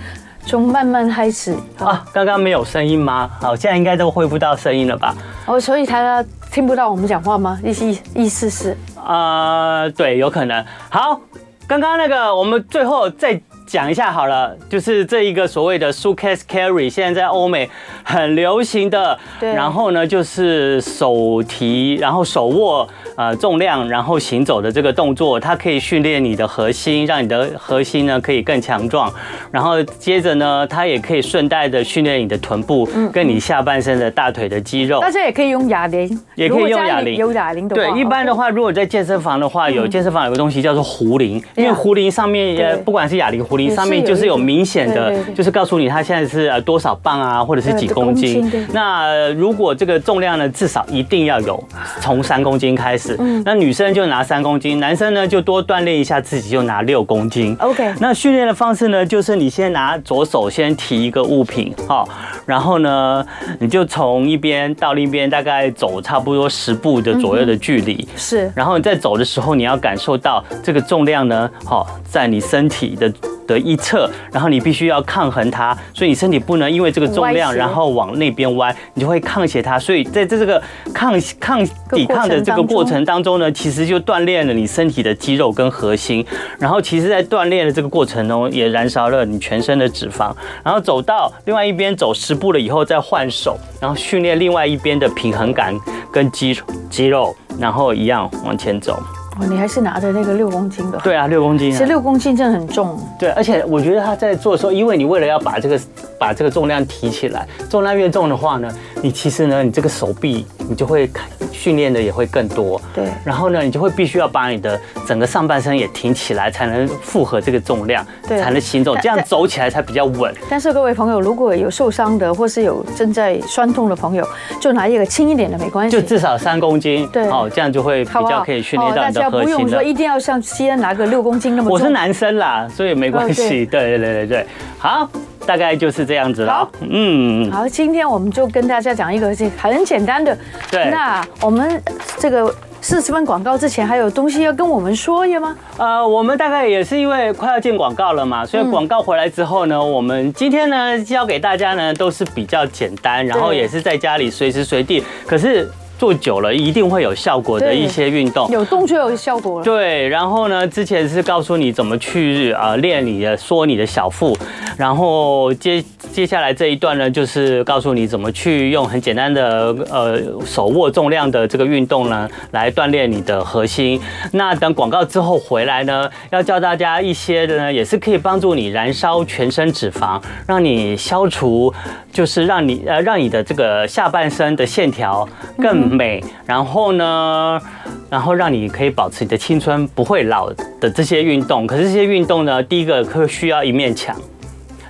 [0.48, 1.54] 从慢慢开始。
[1.78, 3.30] 啊，刚刚没有声音吗？
[3.42, 5.14] 好，现在应该都恢复到声音了吧？
[5.46, 7.60] 哦，所以他听不到我们讲话吗？
[7.62, 8.72] 意思意思是？
[8.96, 10.66] 啊、呃，对，有可能。
[10.90, 11.20] 好，
[11.68, 13.40] 刚刚那个我们最后再。
[13.68, 17.70] 讲一下好了，就是这一个所谓的 suitcase carry，现在在欧美
[18.02, 19.20] 很流行的。
[19.42, 19.54] 对。
[19.54, 29.14] 然后呢，就是手提，然后手握呃重量，然后行走的这个动作，它可以训练你的核心，让你的核心呢可以更强壮。
[29.52, 35.02] 然后接着呢，它也可以顺带的训练你的臀部，跟你下半身的大腿的肌肉。
[35.02, 37.82] 大家也可以用哑铃，也可以用哑铃，有哑铃的话。
[37.82, 43.57] 对，一般的话，如果在健身房的话，有健身房有个东西叫做壶铃，因为壶铃上面也不管是哑铃壶。
[43.70, 48.50] 上面就是有明显的，就是告诉你它现在是呃多少磅啊，或者是几公斤。
[48.74, 51.62] 那如果这个重量呢，至少一定要有
[52.02, 53.18] 从三公斤开始。
[53.44, 57.56] 那女生就拿三公斤，男生呢就多锻炼一下自己，就拿六公斤。
[57.60, 57.94] OK。
[58.00, 62.08] 那训练的方式呢，就是你先拿左手先提一个物品，好，
[62.46, 63.26] 然后呢，
[63.60, 68.08] 你就从一边到另一边，大概走差不多十步的左右的距离。
[68.16, 68.52] 是。
[68.56, 73.12] 然后你在走的时候，你要感受到这个重量呢，好，在你身体的。
[73.48, 79.80] 的一侧，然后你必须要抗衡它，所以你身体不能因为这个重量，然后往那边弯，你就会抗斜它。
[79.80, 80.62] 所以在这这个
[80.94, 86.24] 抗抗抵抗的这个过程当中呢，其实就锻炼了你身体的肌肉跟核心。
[86.60, 90.32] 然后其实，在锻炼的这个过程中，也燃烧了你全身的脂肪。
[90.64, 95.74] 然后走到另外一边走十步了以后，再换手，然后训练另外一边的平衡感
[96.12, 99.02] 跟肌肌肉，然后一样往前走。
[99.40, 100.98] 哦，你还是拿着那个六公斤的？
[101.00, 101.72] 对啊，六公斤。
[101.72, 103.00] 其实六公斤真的很重。
[103.20, 105.80] 对，而且我觉得他在做的时候，因为你为了要把这个
[106.20, 108.70] 把这个重量提起来，重量越重的话呢，
[109.02, 111.10] 你其实呢，你这个手臂你就会
[111.52, 112.82] 训练的也会更多。
[112.96, 113.06] 对。
[113.24, 120.34] 然后呢，你就会必须要把你的整个上半身也挺起来，才能负荷这个重量，对，才能行走，这样走起来才比较稳。
[120.50, 124.26] 但是各位朋友，如果有受伤的，或是有正在酸痛的朋友，
[124.60, 127.08] 就拿一个轻一点的没关系，就至少三公斤。
[127.14, 127.30] 对。
[127.30, 129.27] 哦，这样就会比较可以训练到你的。
[129.30, 131.74] 不用说一定要像西安拿个六公斤那么重。
[131.74, 133.66] 我是男生啦，所以没关系。
[133.66, 135.10] 对对对对对，好，
[135.46, 136.54] 大概就是这样子了。
[136.54, 140.38] 好，嗯，好，今天我们就跟大家讲一个很简单的。
[140.72, 140.90] 对。
[140.90, 141.82] 那我们
[142.18, 145.56] 这个四十分广告之前还有东西要跟我们说的吗？
[145.78, 155.70] 呃，我们大概也是因为快要进广告了嘛，所以广告回来之后呢，我们今天呢教给大家呢都是比较简单，然后也是在家里随时随地，可是。
[155.98, 159.66] 做久了一定会有效果的一些运动，有动就有效果了。
[159.66, 164.38] 对，然后呢，之前是告诉你怎么去呃练你的缩你的小腹，
[164.78, 174.00] 然后接接下来这一段呢，就是告诉你怎么去用很简单的呃手握重量的这个运动呢，来锻炼你的核心。
[174.34, 181.74] 那等广告之后回来呢，要教大家一些的呢，也是可以帮助你燃烧全身脂肪，让你消除，
[182.12, 185.87] 就是让你呃让你的这个下半身的线条更。
[185.88, 187.62] 美，然后呢，
[188.10, 194.16] 然后让你可以保持你的青春不会老的这些运动，可是这些运动呢，第一个可需要一面墙。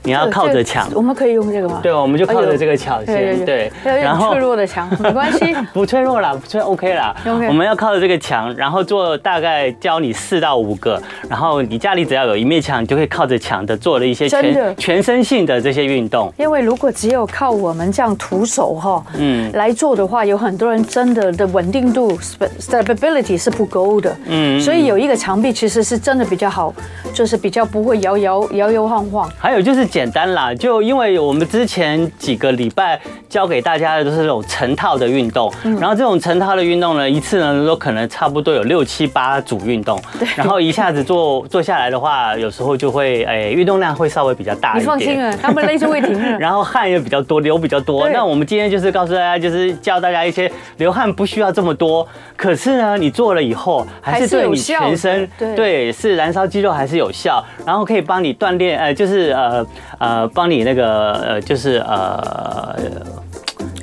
[0.08, 1.82] 你要靠着墙，我们可以用这个吗？
[1.84, 3.46] 对，我们就靠着这个墙先。
[3.46, 7.14] 对，然后脆弱的墙 没关系，不脆弱啦，不脆 OK 啦。
[7.26, 16.32] 我们要靠着这个墙，然后做大概教你四到五个，然后你家里只要有一面墙，你就可以靠着墙的做了一些全全身性的这些运动。
[16.38, 22.18] 因为如果只有靠我们这样徒手哈，嗯，来做的话，有很多人真的的稳定度
[22.62, 26.74] stability 是不够的，嗯，所以有一个墙壁其实是真的比较好，
[27.14, 29.30] 就是比较不会摇摇摇摇晃晃。
[29.38, 29.86] 还有就是。
[29.98, 40.00] 简单啦，就因为我们之前几个礼拜教给大家的都是这种成套的运动，然后这种成套的运动呢，一次呢都可能差不多有六七八组运动，
[40.36, 44.84] 然后一下子做做下来的话，有时候就会哎运动量会稍微比较大一点。
[44.84, 46.30] 你放心啊，他们累就会停了。
[46.38, 48.08] 然后汗也比较多， 流比较多。
[48.10, 59.66] 那我们今天就是告诉大家，就是教大家一些流汗不需要这么多，可是呢你做了以后还是对你全身对是燃烧肌肉还是有效，然后可以帮你锻炼呃就是呃。
[60.00, 62.76] 呃，帮你那个呃，就是呃，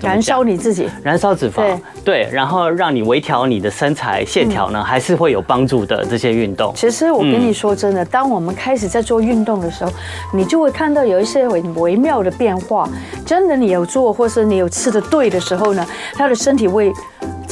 [0.00, 6.04] 燃烧你自己，燃烧脂肪，对，对，然后让你微调你的身材线条呢，还是会有帮助的。
[6.04, 9.90] 这些运动，其实我跟你说真的，当我们开始在做运动的时候，
[10.32, 12.88] 你就会看到有一些很微妙的变化。
[13.24, 16.92] 真的，你有做，或是你有吃的对的时候呢，他的身体会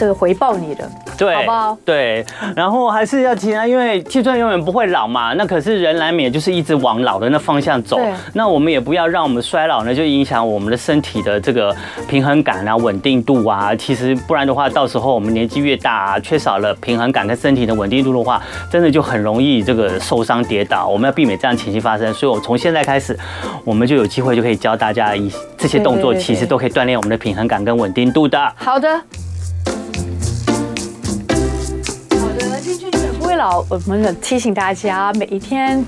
[0.03, 0.91] 这个回报你的。
[1.17, 1.79] 对，好不好？
[1.85, 5.33] 对，然后还是要提啊，因为青春永远不会老嘛。
[5.35, 8.01] 那可是人难免就是一直往老的那方向走。
[8.33, 11.73] 那我们也不要让我们衰老呢，就影响我们的身体的这个
[12.09, 13.73] 平衡感啊、稳定度啊。
[13.77, 20.89] 其实不然的话，到时候我们年纪越大啊，缺少了平衡感跟身体的稳定度的话，真的就很容易这个受伤跌倒。
[20.89, 22.13] 我们要避免这样情形发生。
[22.13, 23.17] 所以，我从现在开始，
[23.65, 28.53] 我们就有机会就可以教大家一这些动作，其实都可以锻炼我们的平衡感跟稳定度的。
[28.57, 29.01] 好的。
[33.71, 35.83] 我们提醒大家，每一天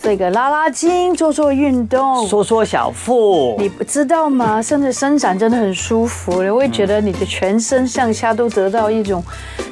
[0.00, 3.56] 这个拉拉筋，做做运动，缩缩小腹。
[3.58, 4.62] 你不知道吗？
[4.62, 9.22] 甚至伸展真的很舒服，你会觉得你的全身上下都得到一种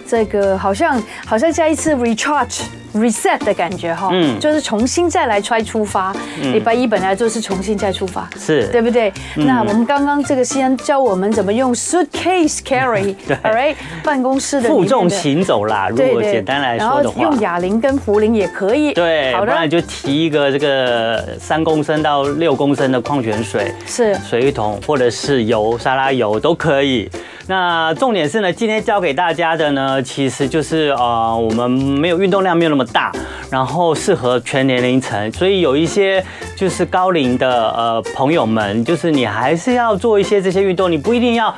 [0.06, 2.62] 这个好像好像再一次 recharge。
[3.00, 6.14] Reset 的感觉哈，嗯，就是重新再来 try 出发。
[6.52, 9.12] 礼拜一本来就是重新再出发，是对不对？
[9.36, 15.88] 那我们刚刚这个先教我们怎么用 suitcase carry， 对，alright，办公室的负重行走啦。
[15.88, 18.92] 如果简单来说的话，用哑铃跟壶铃也可以。
[18.92, 27.10] 对，好的，不然就提一个这个三公升到六公升的矿泉水，是水桶或者是油沙拉油都可以。
[27.48, 33.12] 那重点是呢，今天教给大家的呢，其实就是呃，我们没有运动量没有那么大，
[33.48, 36.24] 然后适合全年龄层，所以有一些
[36.56, 41.54] 就是高龄的呃朋友们，就是你还是要做一些这些运动，你不一定要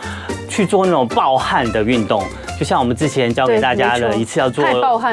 [0.46, 2.22] 去做那种暴汗的运动。
[2.58, 4.64] 就像我们之前教给大家的，一次要做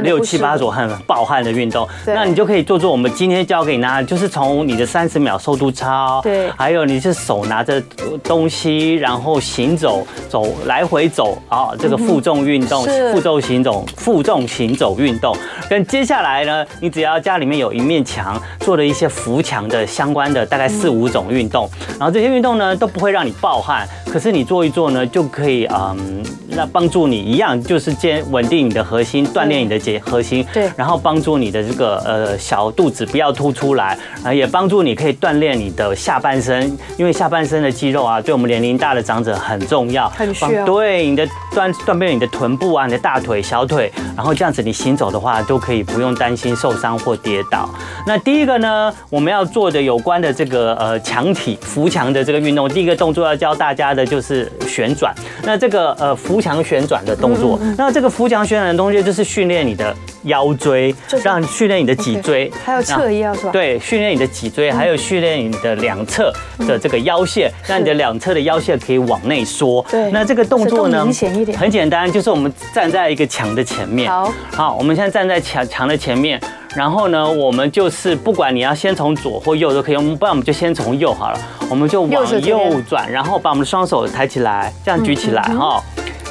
[0.01, 7.79] 六七八组很暴汗的运动，那你就可以做做我们今天教给你家，就是从你的三十秒瘦肚操，对，还有你是手拿着
[8.23, 15.37] 东西，然后行走，走来回走啊，这个负重运动，负重行走，负重行走运动。
[15.69, 27.34] 跟接下来呢，你只要家里面有一面墙，做了一些扶墙的相关的大概四五种运动，然后这些运动呢都不会让你暴汗，可是你做一做呢就可以嗯，那帮助你。
[27.35, 36.65] 一样就是先稳定你的核心，锻炼你的结核心，对，然后帮助你的这个呃小肚子不要凸出来，啊，也帮助你可以锻炼你的下半身，
[36.97, 40.65] 因为下半身的肌肉啊，对我们年龄大的长者很重要，很需要。
[40.65, 47.69] 对，你的锻锻炼你的臀部啊，你的大腿、小腿，然后这样子你行走的话，都可以不用担心受伤或跌倒。
[48.07, 55.13] 那第一个呢，我们要做的有关的这个呃墙体扶墙的这个运动，第一个动作要教大家的就是旋转。
[55.43, 57.59] 那这个呃扶墙旋转的动作。
[57.77, 63.51] 那这个扶墙旋转的东西就是训练你的腰椎，让你训练你的脊椎，还有侧腰是吧？
[63.51, 69.83] 对，训练你的脊椎，还有训练你的两侧的这个腰线，让你的两侧的腰线可以往内缩。
[69.89, 71.57] 对，那这个动作呢，明显一点。
[71.57, 74.09] 很简单，就是我们站在一个墙的前面。
[74.09, 76.39] 好，好，我们现在站在墙墙的前面，
[76.75, 85.81] 然后呢，我们就是不管你要先从左或右都可以，我们不然我们就先从右好了，我们就往右转，然后把我们的双手抬起来，这样举起来哈。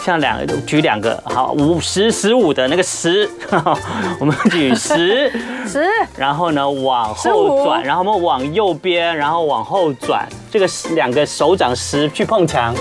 [0.05, 3.27] 像两个举两个好五十十五的那个十，
[4.21, 5.33] 我们举十
[5.67, 12.75] 十，然后呢往后转，然后我们往右边，然后往后转，这个两个手掌十去碰墙，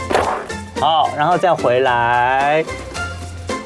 [0.81, 2.62] 好，然后再回来，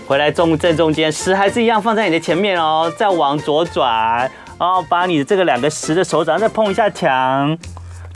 [0.06, 7.58] 回来中正中间十还是一样放在你的前面哦，再往左转，然后把你的这个两个十的手掌再碰一下墙。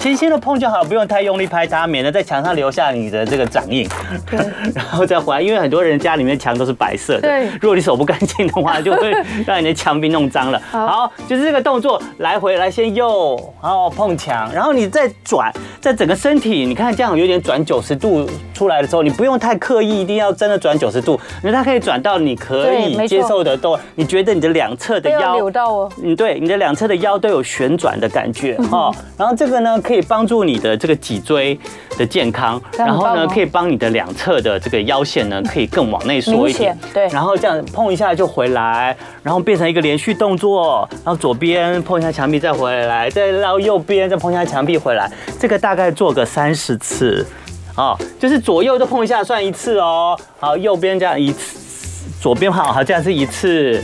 [0.02, 3.88] 轻轻的碰就好，不用太用力拍它，免得在墙上留下你的这个掌印。
[4.26, 4.40] 对，
[4.74, 7.22] 然后再回来，因为很多人家里面墙都是白色的。
[7.22, 9.14] 对，如果你手不干净的话，就会
[9.46, 10.60] 让你的墙壁弄脏了。
[10.72, 21.12] 好，就是这个动作，来回来先右，然后碰墙，然后你再转，在整个身体，你看这样有点转九十度出来的时候，你不用太刻意，一定要真的转九十度，
[21.44, 28.92] 因为它可以转到你可以接受的都，你觉得你的两侧的腰扭到哦，嗯，对，你的两侧的腰都有旋转的感觉 哈。
[29.16, 29.80] 然后这个呢。
[29.92, 31.60] 可以帮助你的这个脊椎
[31.98, 36.78] 的健康，然后呢，可以帮你的两侧的这个腰线呢，可以更往内缩一点。
[36.94, 45.12] 对，然后这样碰一下就回来，然后变成一个连续动作，然后左边碰一下墙壁再回来，再到右边再碰一下墙壁回来。
[45.38, 47.28] 这个大概做个三十次，
[47.76, 50.18] 哦，就是左右都碰一下算一次哦。
[50.40, 53.84] 好，右边这样一次，左边好，好，这样是一次，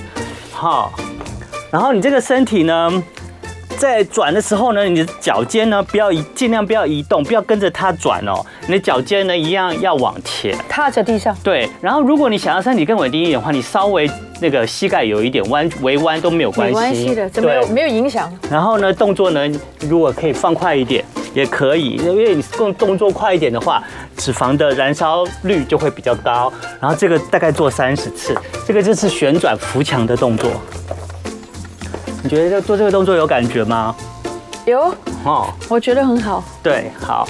[0.53, 0.93] 好，
[1.69, 3.03] 然后你这个身体呢，
[3.77, 8.43] 在转的时候呢，你的脚尖呢不要移，尽量不要移动，不要跟着它转哦。
[8.67, 11.35] 你的脚尖呢一样要往前，踏着地上。
[11.43, 14.09] 对，然后如果你想要身体更稳定一点的话，你稍微
[14.41, 16.73] 那个膝盖有一点弯，微弯都没有关系。
[16.73, 18.31] 没关系的，这没有没有影响。
[18.49, 19.47] 然后呢，动作呢，
[19.81, 21.03] 如果可以放快一点。
[21.33, 23.83] 也可以，因为你动动作快一点的话，
[24.15, 26.51] 脂肪的燃烧率就会比较高。
[26.81, 28.35] 然后这个大概做三十次，
[28.65, 30.49] 这个就是旋转扶墙的动作。
[32.27, 33.95] 你觉得做这个动作有感觉吗？
[34.65, 36.43] 有哦，我觉得很好。
[36.61, 37.25] 对，好，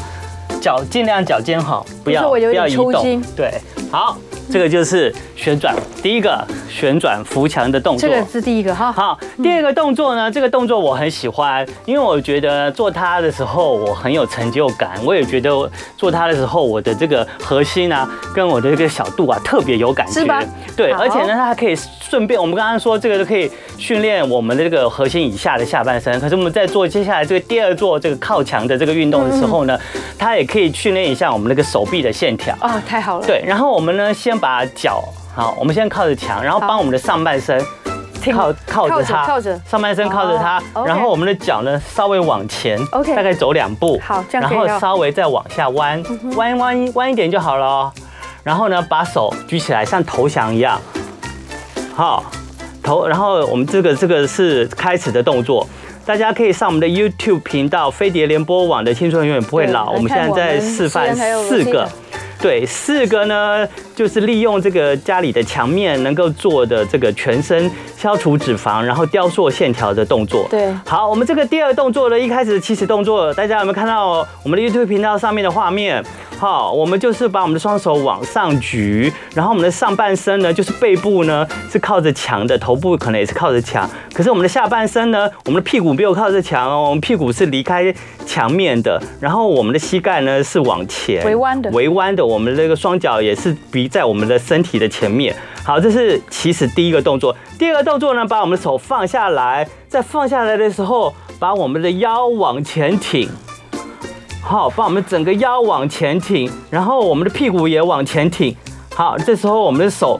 [0.59, 3.21] 脚尽量脚尖好，不要不要移动。
[3.35, 4.17] 对，好。
[4.49, 8.07] 这个就是旋转，第一个旋转扶墙的动作。
[8.07, 8.91] 这个是第一个哈。
[8.91, 10.31] 好，第二个动作呢？
[10.31, 14.91] 这个动作我很喜欢，因为我觉得做它的时候我很有成就感。
[15.03, 20.13] 我也觉得做它的时候，我的这个核心啊，跟我的这个小肚啊，特别有感觉。
[20.13, 20.41] 是吧？
[20.77, 26.17] 对，而且呢，它还可以顺便，我们刚刚说这个可以训练我们的这个核心以下的下半身。
[26.21, 29.77] 可是我们在做接下来这个第二做这个靠墙的这个运动的时候呢，
[30.17, 32.55] 它也可以训练一下我们那个手臂的线条。
[32.61, 33.25] 啊，太好了。
[33.27, 34.36] 对，然后我们呢，先。
[34.37, 35.03] 把脚
[35.35, 37.63] 好，我们先靠着墙，然后帮我们的上半身
[38.33, 46.03] 靠靠着它，靠着上半身靠着它，然后我们的脚呢稍微往前，OK，大概走两步，好，这样然后稍微再往下弯，
[46.35, 47.91] 弯弯弯一点就好了。
[48.43, 50.79] 然后呢，把手举起来，像投降一样，
[51.93, 52.23] 好，
[52.81, 53.07] 投。
[53.07, 55.67] 然后我们这个这个是开始的动作，
[56.05, 59.91] 大家可以上我们的 YouTube 频道“飞碟联播网”的青春永远不会老。
[59.91, 61.87] 我们现在在示范四个。
[62.39, 63.67] 对，四个呢，
[63.97, 67.67] 就是利用这个家里的墙面能够做的这个全身
[67.97, 70.45] 消除脂肪，然后雕塑线条的动作。
[70.51, 76.03] 对，好，我们这个第二动作呢，一开始的起始动作，大家有没有看到我们的 YouTube 频道上面的画面？
[76.37, 87.91] 好，我们就是把我们的双手往上举，然后我们的上半身呢，就是背部呢是靠着墙的，头部可能也是靠着墙，可是我们的下半身呢，我们的屁股没有靠着墙哦，我们屁股是离开
[88.27, 93.51] 墙面的，然后我们的膝盖呢是往前微弯的，微弯的，我们这个双脚也是
[93.87, 95.35] 在我们的身体的前面。
[95.63, 97.35] 好，这是起始第一个动作。
[97.57, 103.29] 第二个动作呢，把我们的手放下来，在放下来的时候，把我们的腰往前挺。
[104.41, 108.55] 好，把我们整个腰往前挺，然后我们的屁股也往前挺。
[108.95, 110.19] 好，这时候我们的手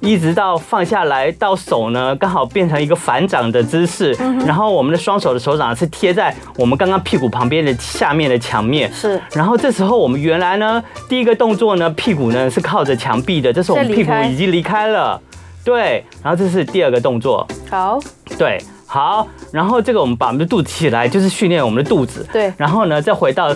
[0.00, 4.12] 一直到放下来，到手呢刚好变成一个反掌的姿势。
[4.46, 8.92] 然后我们的双手的手掌是贴在我们刚刚屁股旁边的下面的墙面。
[8.92, 9.20] 是。
[9.32, 15.20] 然后这时候我们原来呢第一个动作呢屁股呢是靠着墙壁的，这时候我们屁股已经离开了。
[15.64, 16.04] 对。
[16.22, 17.46] 然后这是第二个动作。
[17.70, 17.98] 好。
[18.38, 18.58] 对。
[18.90, 22.26] 好，然后这个我们把我们的肚子起来，就是训练我们的肚子。
[22.32, 23.54] 对，然后呢，再回到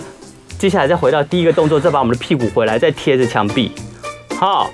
[0.59, 3.71] 接下来再回到第一个动作，再把我们的屁股回来，再贴着墙壁。
[4.39, 4.69] 好，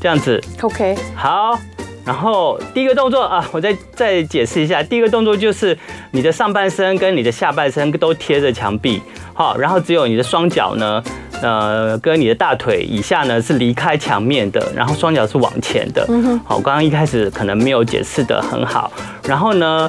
[0.00, 0.42] 这样子。
[0.62, 0.96] OK。
[1.14, 1.58] 好，
[2.04, 5.76] 然后第一个动作啊，我再再解释一下，第一个动作就是
[6.12, 9.02] 你的上半身跟你的下半身都贴着墙壁。
[9.34, 11.02] 好，然后只有你的双脚呢。
[11.40, 16.04] 呃，跟你的大腿以下呢是离开墙面的，然后双脚是往前的。
[16.44, 18.90] 好，刚刚一开始可能没有解释的很好。
[19.22, 19.88] 然后呢，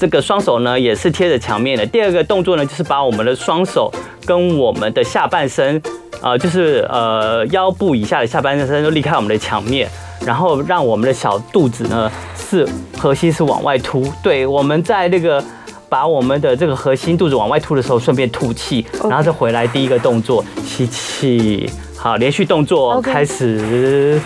[0.00, 1.86] 这个双手呢也是贴着墙面的。
[1.86, 3.88] 第二个动作呢，就是把我们的双手
[4.26, 5.80] 跟我们的下半身，
[6.22, 9.88] 呃，就是呃腰部以下的下半身都离开我们的墙面，
[10.24, 14.12] 然后让我们的小肚子呢是核心是往外凸。
[14.22, 15.42] 对，我们在那个。
[15.90, 19.66] 把我们的这个核心肚子往外凸的时候，顺便吐气，然后再回来。
[19.66, 24.20] 第一个动作，吸气，好，连续动作开始，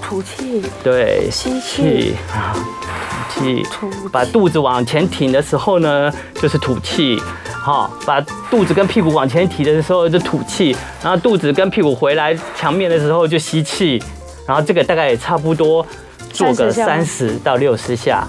[0.00, 2.77] 吐气，对，吸气，好，吐
[3.38, 3.62] 气，
[4.10, 8.20] 把肚子往前挺的时候呢，就是吐气，好，把
[8.50, 14.02] 肚子跟屁股往前提的时候就吐气，然后肚子跟屁股回来墙面的时候就吸气，
[14.46, 15.86] 然后这个大概也差不多
[16.32, 18.26] 做个三十到六十下。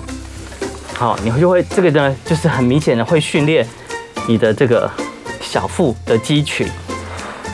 [0.96, 3.66] 好，你就会这个呢，就是很明显的会训练
[4.28, 4.90] 你的这个
[5.40, 6.68] 小腹的肌群，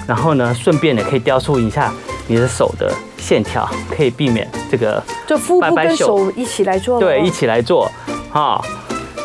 [0.08, 1.94] 然后呢，顺便也可以雕塑一下
[2.28, 7.92] 你的手的线条，可以避免这个就腹部跟手一起来做，对，一起来做。
[8.32, 8.62] 哈，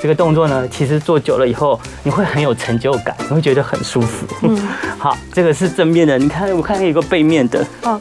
[0.00, 4.26] 这个动作呢，其实做久了以后，你会很有成就感，你会觉得很舒服。
[4.42, 7.66] 嗯， 好，这个是正面的，你看，我看看有个背面的。
[7.82, 8.00] 好。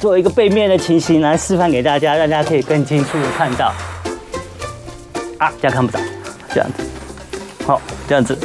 [0.00, 3.74] 做一个背面的情形来示范给大家，让大家可以更清楚的看到。
[5.38, 5.98] 啊，这样看不到，
[6.54, 6.84] 这样子，
[7.66, 8.38] 好，这样子，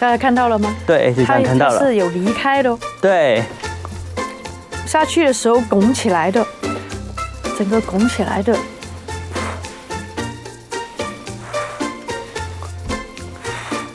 [0.00, 0.74] 大家看到了吗？
[0.86, 1.78] 对，就这样看到了。
[1.80, 2.78] 是有离开的。
[3.00, 3.42] 对，
[4.86, 6.46] 下去的时候拱起来的，
[7.58, 8.56] 整个拱起来的。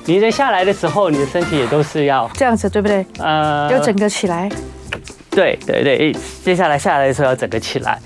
[0.06, 3.06] 你在下来的时候，你的身体也都是要这样子，对不对？
[3.20, 4.50] 呃，要整个起来。
[5.32, 7.98] 对对对，接下来下来的时候要整个起来，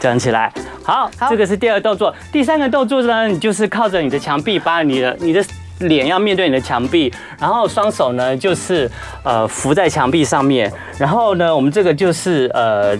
[0.00, 0.50] 这样起来。
[0.82, 2.12] 好，好，这个是第二动作。
[2.32, 5.44] 第三个动作呢，你就是靠着你的墙壁，把你的你的
[5.80, 8.90] 脸要面对你的墙壁，然后双手呢就是
[9.22, 12.96] 呃扶在墙壁上面，然后呢我们这个就是呃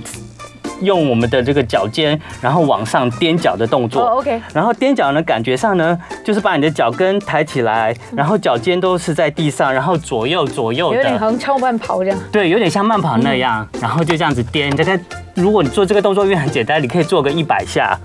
[0.80, 4.02] 用我们的这个脚尖，然后往上踮脚的动作。
[4.02, 4.40] 哦，OK。
[4.54, 12.18] 然后踮脚呢，感觉上呢，就是把你的脚跟抬起来，然后脚尖都是在地上，然后左右左右的，有点横超慢跑这样。
[12.30, 14.72] 对，有点像慢跑那样，然后就这样子踮。
[14.76, 14.96] 大概
[15.34, 17.98] 如果你做这个动作，因为很简单，你可以做个一百下。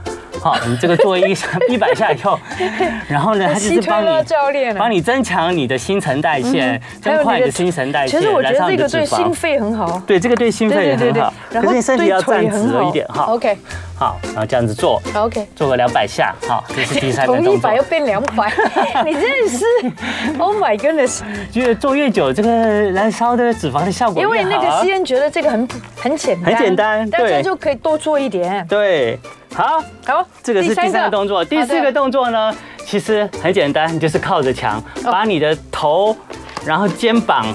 [0.44, 1.34] 好，你这个做一
[1.72, 2.38] 一百下以后，
[3.08, 10.02] 然后呢，他就是帮你帮你增强你的新陈代谢，增快你的新陈代谢，其实我觉得这个对心肺很好。
[10.06, 11.34] 对，这个对心肺也很好。
[11.50, 13.24] 可是你身体要站直了一点哈。
[13.30, 13.58] OK。
[13.96, 15.02] 好，然后这样子做。
[15.16, 15.48] OK。
[15.56, 17.54] 做个两百下，好，这是第三个 动作。
[17.54, 18.52] 从一百又变两百，
[19.06, 19.66] 你真的是
[20.38, 21.22] ，Oh my goodness！
[21.54, 22.50] 觉得做越久，这个
[22.92, 24.22] 燃烧的脂肪的效果。
[24.22, 25.66] 因为那个西恩觉得这个很
[25.96, 28.66] 很简单，很简单，大家就可以多做一点。
[28.68, 29.18] 对。
[29.54, 31.10] 好，好，这个是第三个。
[31.12, 31.46] 动作。
[31.46, 32.54] 第四个动作呢，
[32.86, 36.16] 其实很简单，就是靠着墙，把你的头，
[36.66, 37.46] 然后肩膀、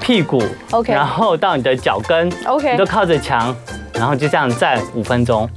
[0.00, 0.40] 屁股
[0.70, 3.54] ，OK，然后到你的脚跟，OK，你都靠着墙，
[3.94, 5.48] 然后就这样站五分钟。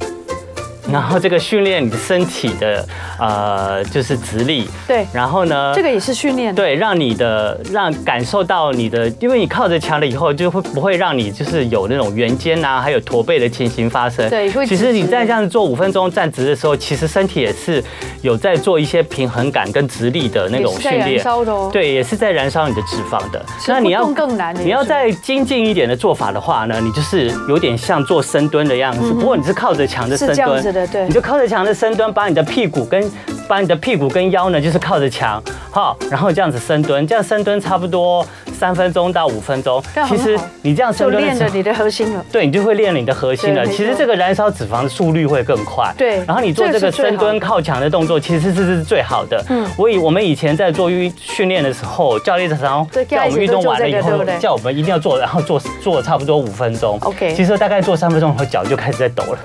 [0.92, 2.86] 然后这个训练你的身体的
[3.20, 4.68] 呃，就是直立。
[4.88, 5.06] 对。
[5.12, 5.74] 然后呢？
[5.76, 6.54] 这个也是训练。
[6.54, 14.30] 对，让你的让感受到你的，因为你靠着墙了以后，就会不会让你就是有那种圆肩呐，还有驼背的情形发生。
[14.30, 14.66] 对，会。
[14.66, 17.84] 其实你在这样子做五分钟站直的时候，其实身体也是
[18.22, 21.16] 有在做一些平衡感跟直立的那种训练。
[21.16, 21.70] 燃烧的哦。
[21.74, 23.44] 对，也是在燃烧你的脂肪的。
[23.68, 24.56] 那你要更难。
[24.56, 30.75] 你要再精进一点的做法的话呢，你就是有点像做深蹲的样子，不过你是靠着墙的深蹲。
[30.76, 33.10] 对对，你就靠着墙的深蹲，把你的屁股跟
[33.48, 39.82] 把你的屁股跟腰呢，就是靠着墙，好，然后这样子深蹲，这样深蹲差不多三分钟到五分钟。
[40.06, 42.26] 其实你这样深蹲，练的你的核心了。
[42.30, 43.66] 对，你就会练你的核心了。
[43.68, 45.94] 其实这个燃烧脂肪的速率会更快。
[45.98, 46.18] 对。
[46.26, 49.42] 然后你做这个深蹲靠墙的动作，其实是是最好的。
[49.50, 49.66] 嗯。
[49.78, 56.98] 我以我们以前在做运训练的时候，教练常常叫我们运动完了以后，叫我们一定要做，然后做做差不多五分钟。
[57.02, 57.34] OK。
[57.34, 59.40] 其实大概做三分钟以后，脚就开始在抖了。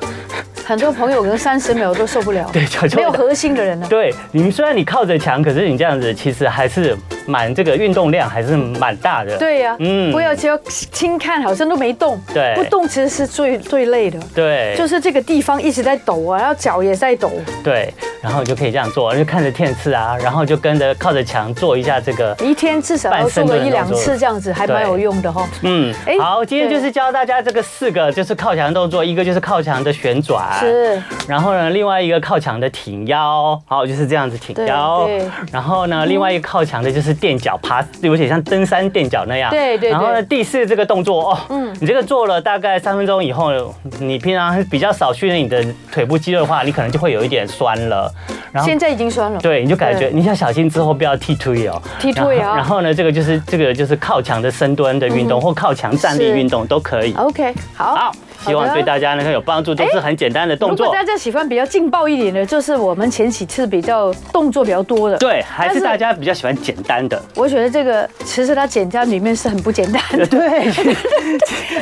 [0.71, 2.64] 很多朋友可能三十秒都受不了， 对，
[2.95, 3.85] 没有核心的人呢。
[3.91, 6.97] 对，你们虽然你靠着墙，可是你这样子其实还是
[7.27, 9.37] 蛮这个运动量还是蛮大的。
[9.37, 10.57] 对呀，嗯，不要只要
[10.93, 14.21] 轻看好像都没动，对，不动其实是最最累的。
[14.33, 17.33] 对，就是这个地方一直在抖啊，然后脚也在抖。
[17.64, 17.93] 对，
[18.23, 22.33] 然后你就可以这样做，就看着电视啊，然后就跟着靠着墙做一下这个。
[22.39, 25.49] 一天至少要做个一两次这样子，还蛮有用的哈。
[25.62, 30.60] 嗯，哎，好，今天就是教大家这个四个就是靠墙动作，一个就是靠墙的旋转。
[30.61, 35.09] 是，然后呢，另外一个靠墙的挺腰，好，就是这样子挺腰。
[35.53, 39.51] 然后呢，另外一个靠墙的就是垫脚爬，有点像登山垫脚那样。
[39.51, 39.91] 对对。
[39.91, 43.51] 然后呢，第四这个动作哦，嗯，你这个做了大概三分钟以后，
[43.99, 48.13] 你平常比较少训练你的腿部肌肉的话，你可能就会有一点酸了。
[48.53, 49.39] 然后现在已经酸了。
[49.41, 51.81] 对，你就感觉你要小心之后不要踢腿哦。
[51.99, 52.55] 踢腿哦。
[52.57, 57.13] 然后呢，这个就是这个就是靠墙的深蹲的运动，或靠墙站立运动都可以。
[57.15, 57.95] OK，好。
[57.95, 58.13] 好。
[58.45, 60.86] 希望对大家能够有帮助，都是很简单的动作。
[60.86, 65.18] 如果大家喜欢比较劲爆一点的，就是我们前几次比较动作比较多的。
[65.18, 67.20] 对，还是大家比较喜欢简单的。
[67.34, 70.26] 我觉得这个其实它简单里面是很不简单的。
[70.28, 70.70] 对，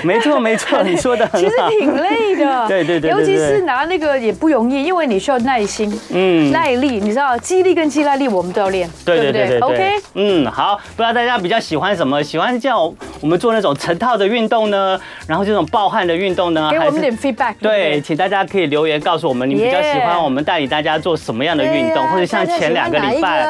[0.02, 1.48] 没错没错， 你说的很好。
[1.48, 2.66] 其实挺累的。
[2.68, 3.10] 对对对。
[3.10, 8.88] 尤其是拿那个也不容易，因为你需要耐心、嗯，耐力，你知道，肌力跟肌耐力我们都要练。
[9.04, 9.58] 对对对对。
[9.60, 9.92] OK。
[10.14, 12.22] 嗯，好，不知道大家比较喜欢什么？
[12.22, 14.98] 喜欢叫我们做那种成套的运动呢？
[15.26, 16.68] 然后这种暴汗的运动呢？
[16.70, 17.54] 给我们点 feedback。
[17.60, 23.46] 对，请大家可以留言告诉我们，你比较喜欢我们带领大家做什么样的运动，或者像前两个礼拜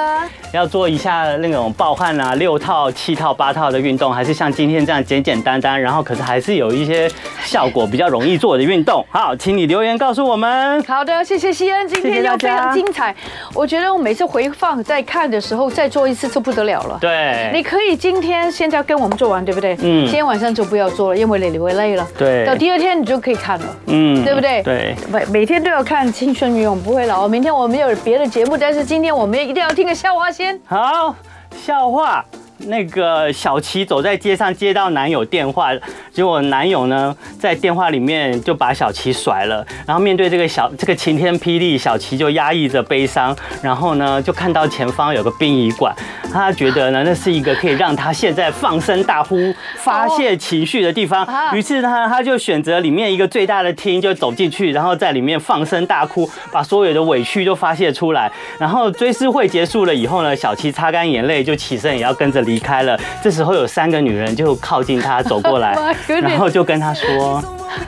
[0.52, 7.10] 要做一下那种暴汗啊，六套、七套、八套的运动，还是像今天这样简简单单，然后可是还是有一些
[7.44, 9.04] 效果比较容易做的运动。
[9.10, 10.82] 好，请你留言告诉我们。
[10.84, 13.14] 好的，谢谢西恩，今天又非常精彩。
[13.52, 16.98] 我觉得我每次回放再看的时候，再做一次就不得了了。
[17.00, 19.76] 对，你可以今天现在跟我们做完，对不对？
[19.82, 20.06] 嗯。
[20.06, 22.06] 今天晚上就不要做了，因为你会累了。
[22.16, 22.46] 对。
[22.46, 23.76] 到第二天你就可以看了。
[23.86, 24.24] 嗯。
[24.24, 24.62] 对不对？
[24.62, 24.94] 对。
[25.10, 27.24] 每每天都要看《青春永远不会老》。
[27.28, 30.60] 明天我们有别的节目，但是今天我们一定要听个笑话先。
[30.66, 31.14] 好，
[31.56, 32.24] 笑话。
[32.62, 35.70] 那个小琪走在街上，接到男友电话，
[36.12, 39.64] 结果男友呢在电话里面就把小琪甩了。
[39.86, 45.94] 然后面对这个小这个晴天霹雳，小琪就压抑着悲伤，然后呢就看到前方有个殡仪馆，
[46.32, 51.26] 他觉得呢那是一个可以让他现在放声大呼、发泄情绪的地方。
[51.52, 58.30] 于是呢他就选择里面一个最大的厅，就走进去，然后在里面放声大哭，把所有的委屈都发泄出来。
[58.58, 62.98] 然后追思会结束了以后呢，小七擦干眼泪就起身也要跟着离开了。
[63.22, 65.76] 这时候有三个女人就靠近他走过来，
[66.06, 67.42] 然后就跟他说：“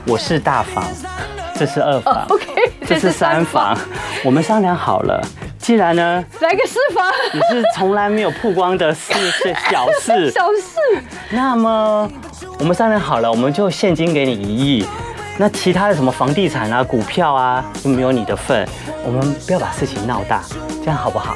[0.07, 0.83] 我是大房，
[1.55, 2.45] 这是二房，OK，
[2.87, 3.77] 这是三房。
[4.25, 5.21] 我们商量好了，
[5.59, 11.01] 既然呢，来个四房， 你是从来没有曝光的事，是小事，小事。
[11.29, 12.09] 那么
[12.59, 14.85] 我们商量好了，我们就现金给你一亿。”
[15.37, 18.67] 那其他的什么房地产啊、股票啊，就没有你的份。
[19.03, 20.43] 我们不要把事情闹大，
[20.83, 21.35] 这样好不好？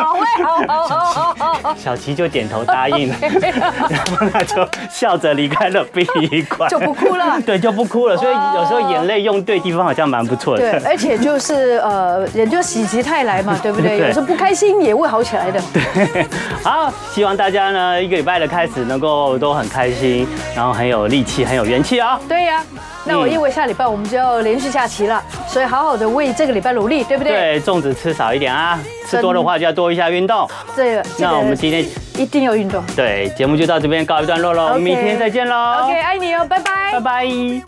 [0.00, 1.74] 好会，好好好好好。
[1.76, 3.16] 小琪就点头答应了，
[3.88, 7.40] 然后他就笑着离开了殡仪馆，就不哭了。
[7.44, 8.16] 对，就不哭了。
[8.16, 10.70] 所以有时候眼泪用对地方，好像蛮不错的。
[10.70, 13.98] 对，而且就是呃，也就喜极泰来嘛， 对不对？
[13.98, 15.60] 有时候不开心也会好起来的。
[15.72, 16.26] 对，
[16.62, 22.20] 好，希望大家呢一个礼拜的开始能够都很开心，然后很有力气，很有元气啊。
[22.28, 22.62] 对呀。
[23.02, 27.32] 那我因为下礼拜我们就要连续下棋了，所以好好的为这个礼拜努力，对不对？
[27.32, 28.78] 对，粽子吃少一点啊，
[29.08, 30.48] 吃多的话就要多一下运动。
[30.76, 31.84] 这个，那我们今天
[32.16, 32.82] 一定要运动。
[32.96, 35.84] 对，节目就到这边告一段落喽，我们明天再见喽。
[35.84, 37.62] OK，爱你哦，拜拜，拜拜。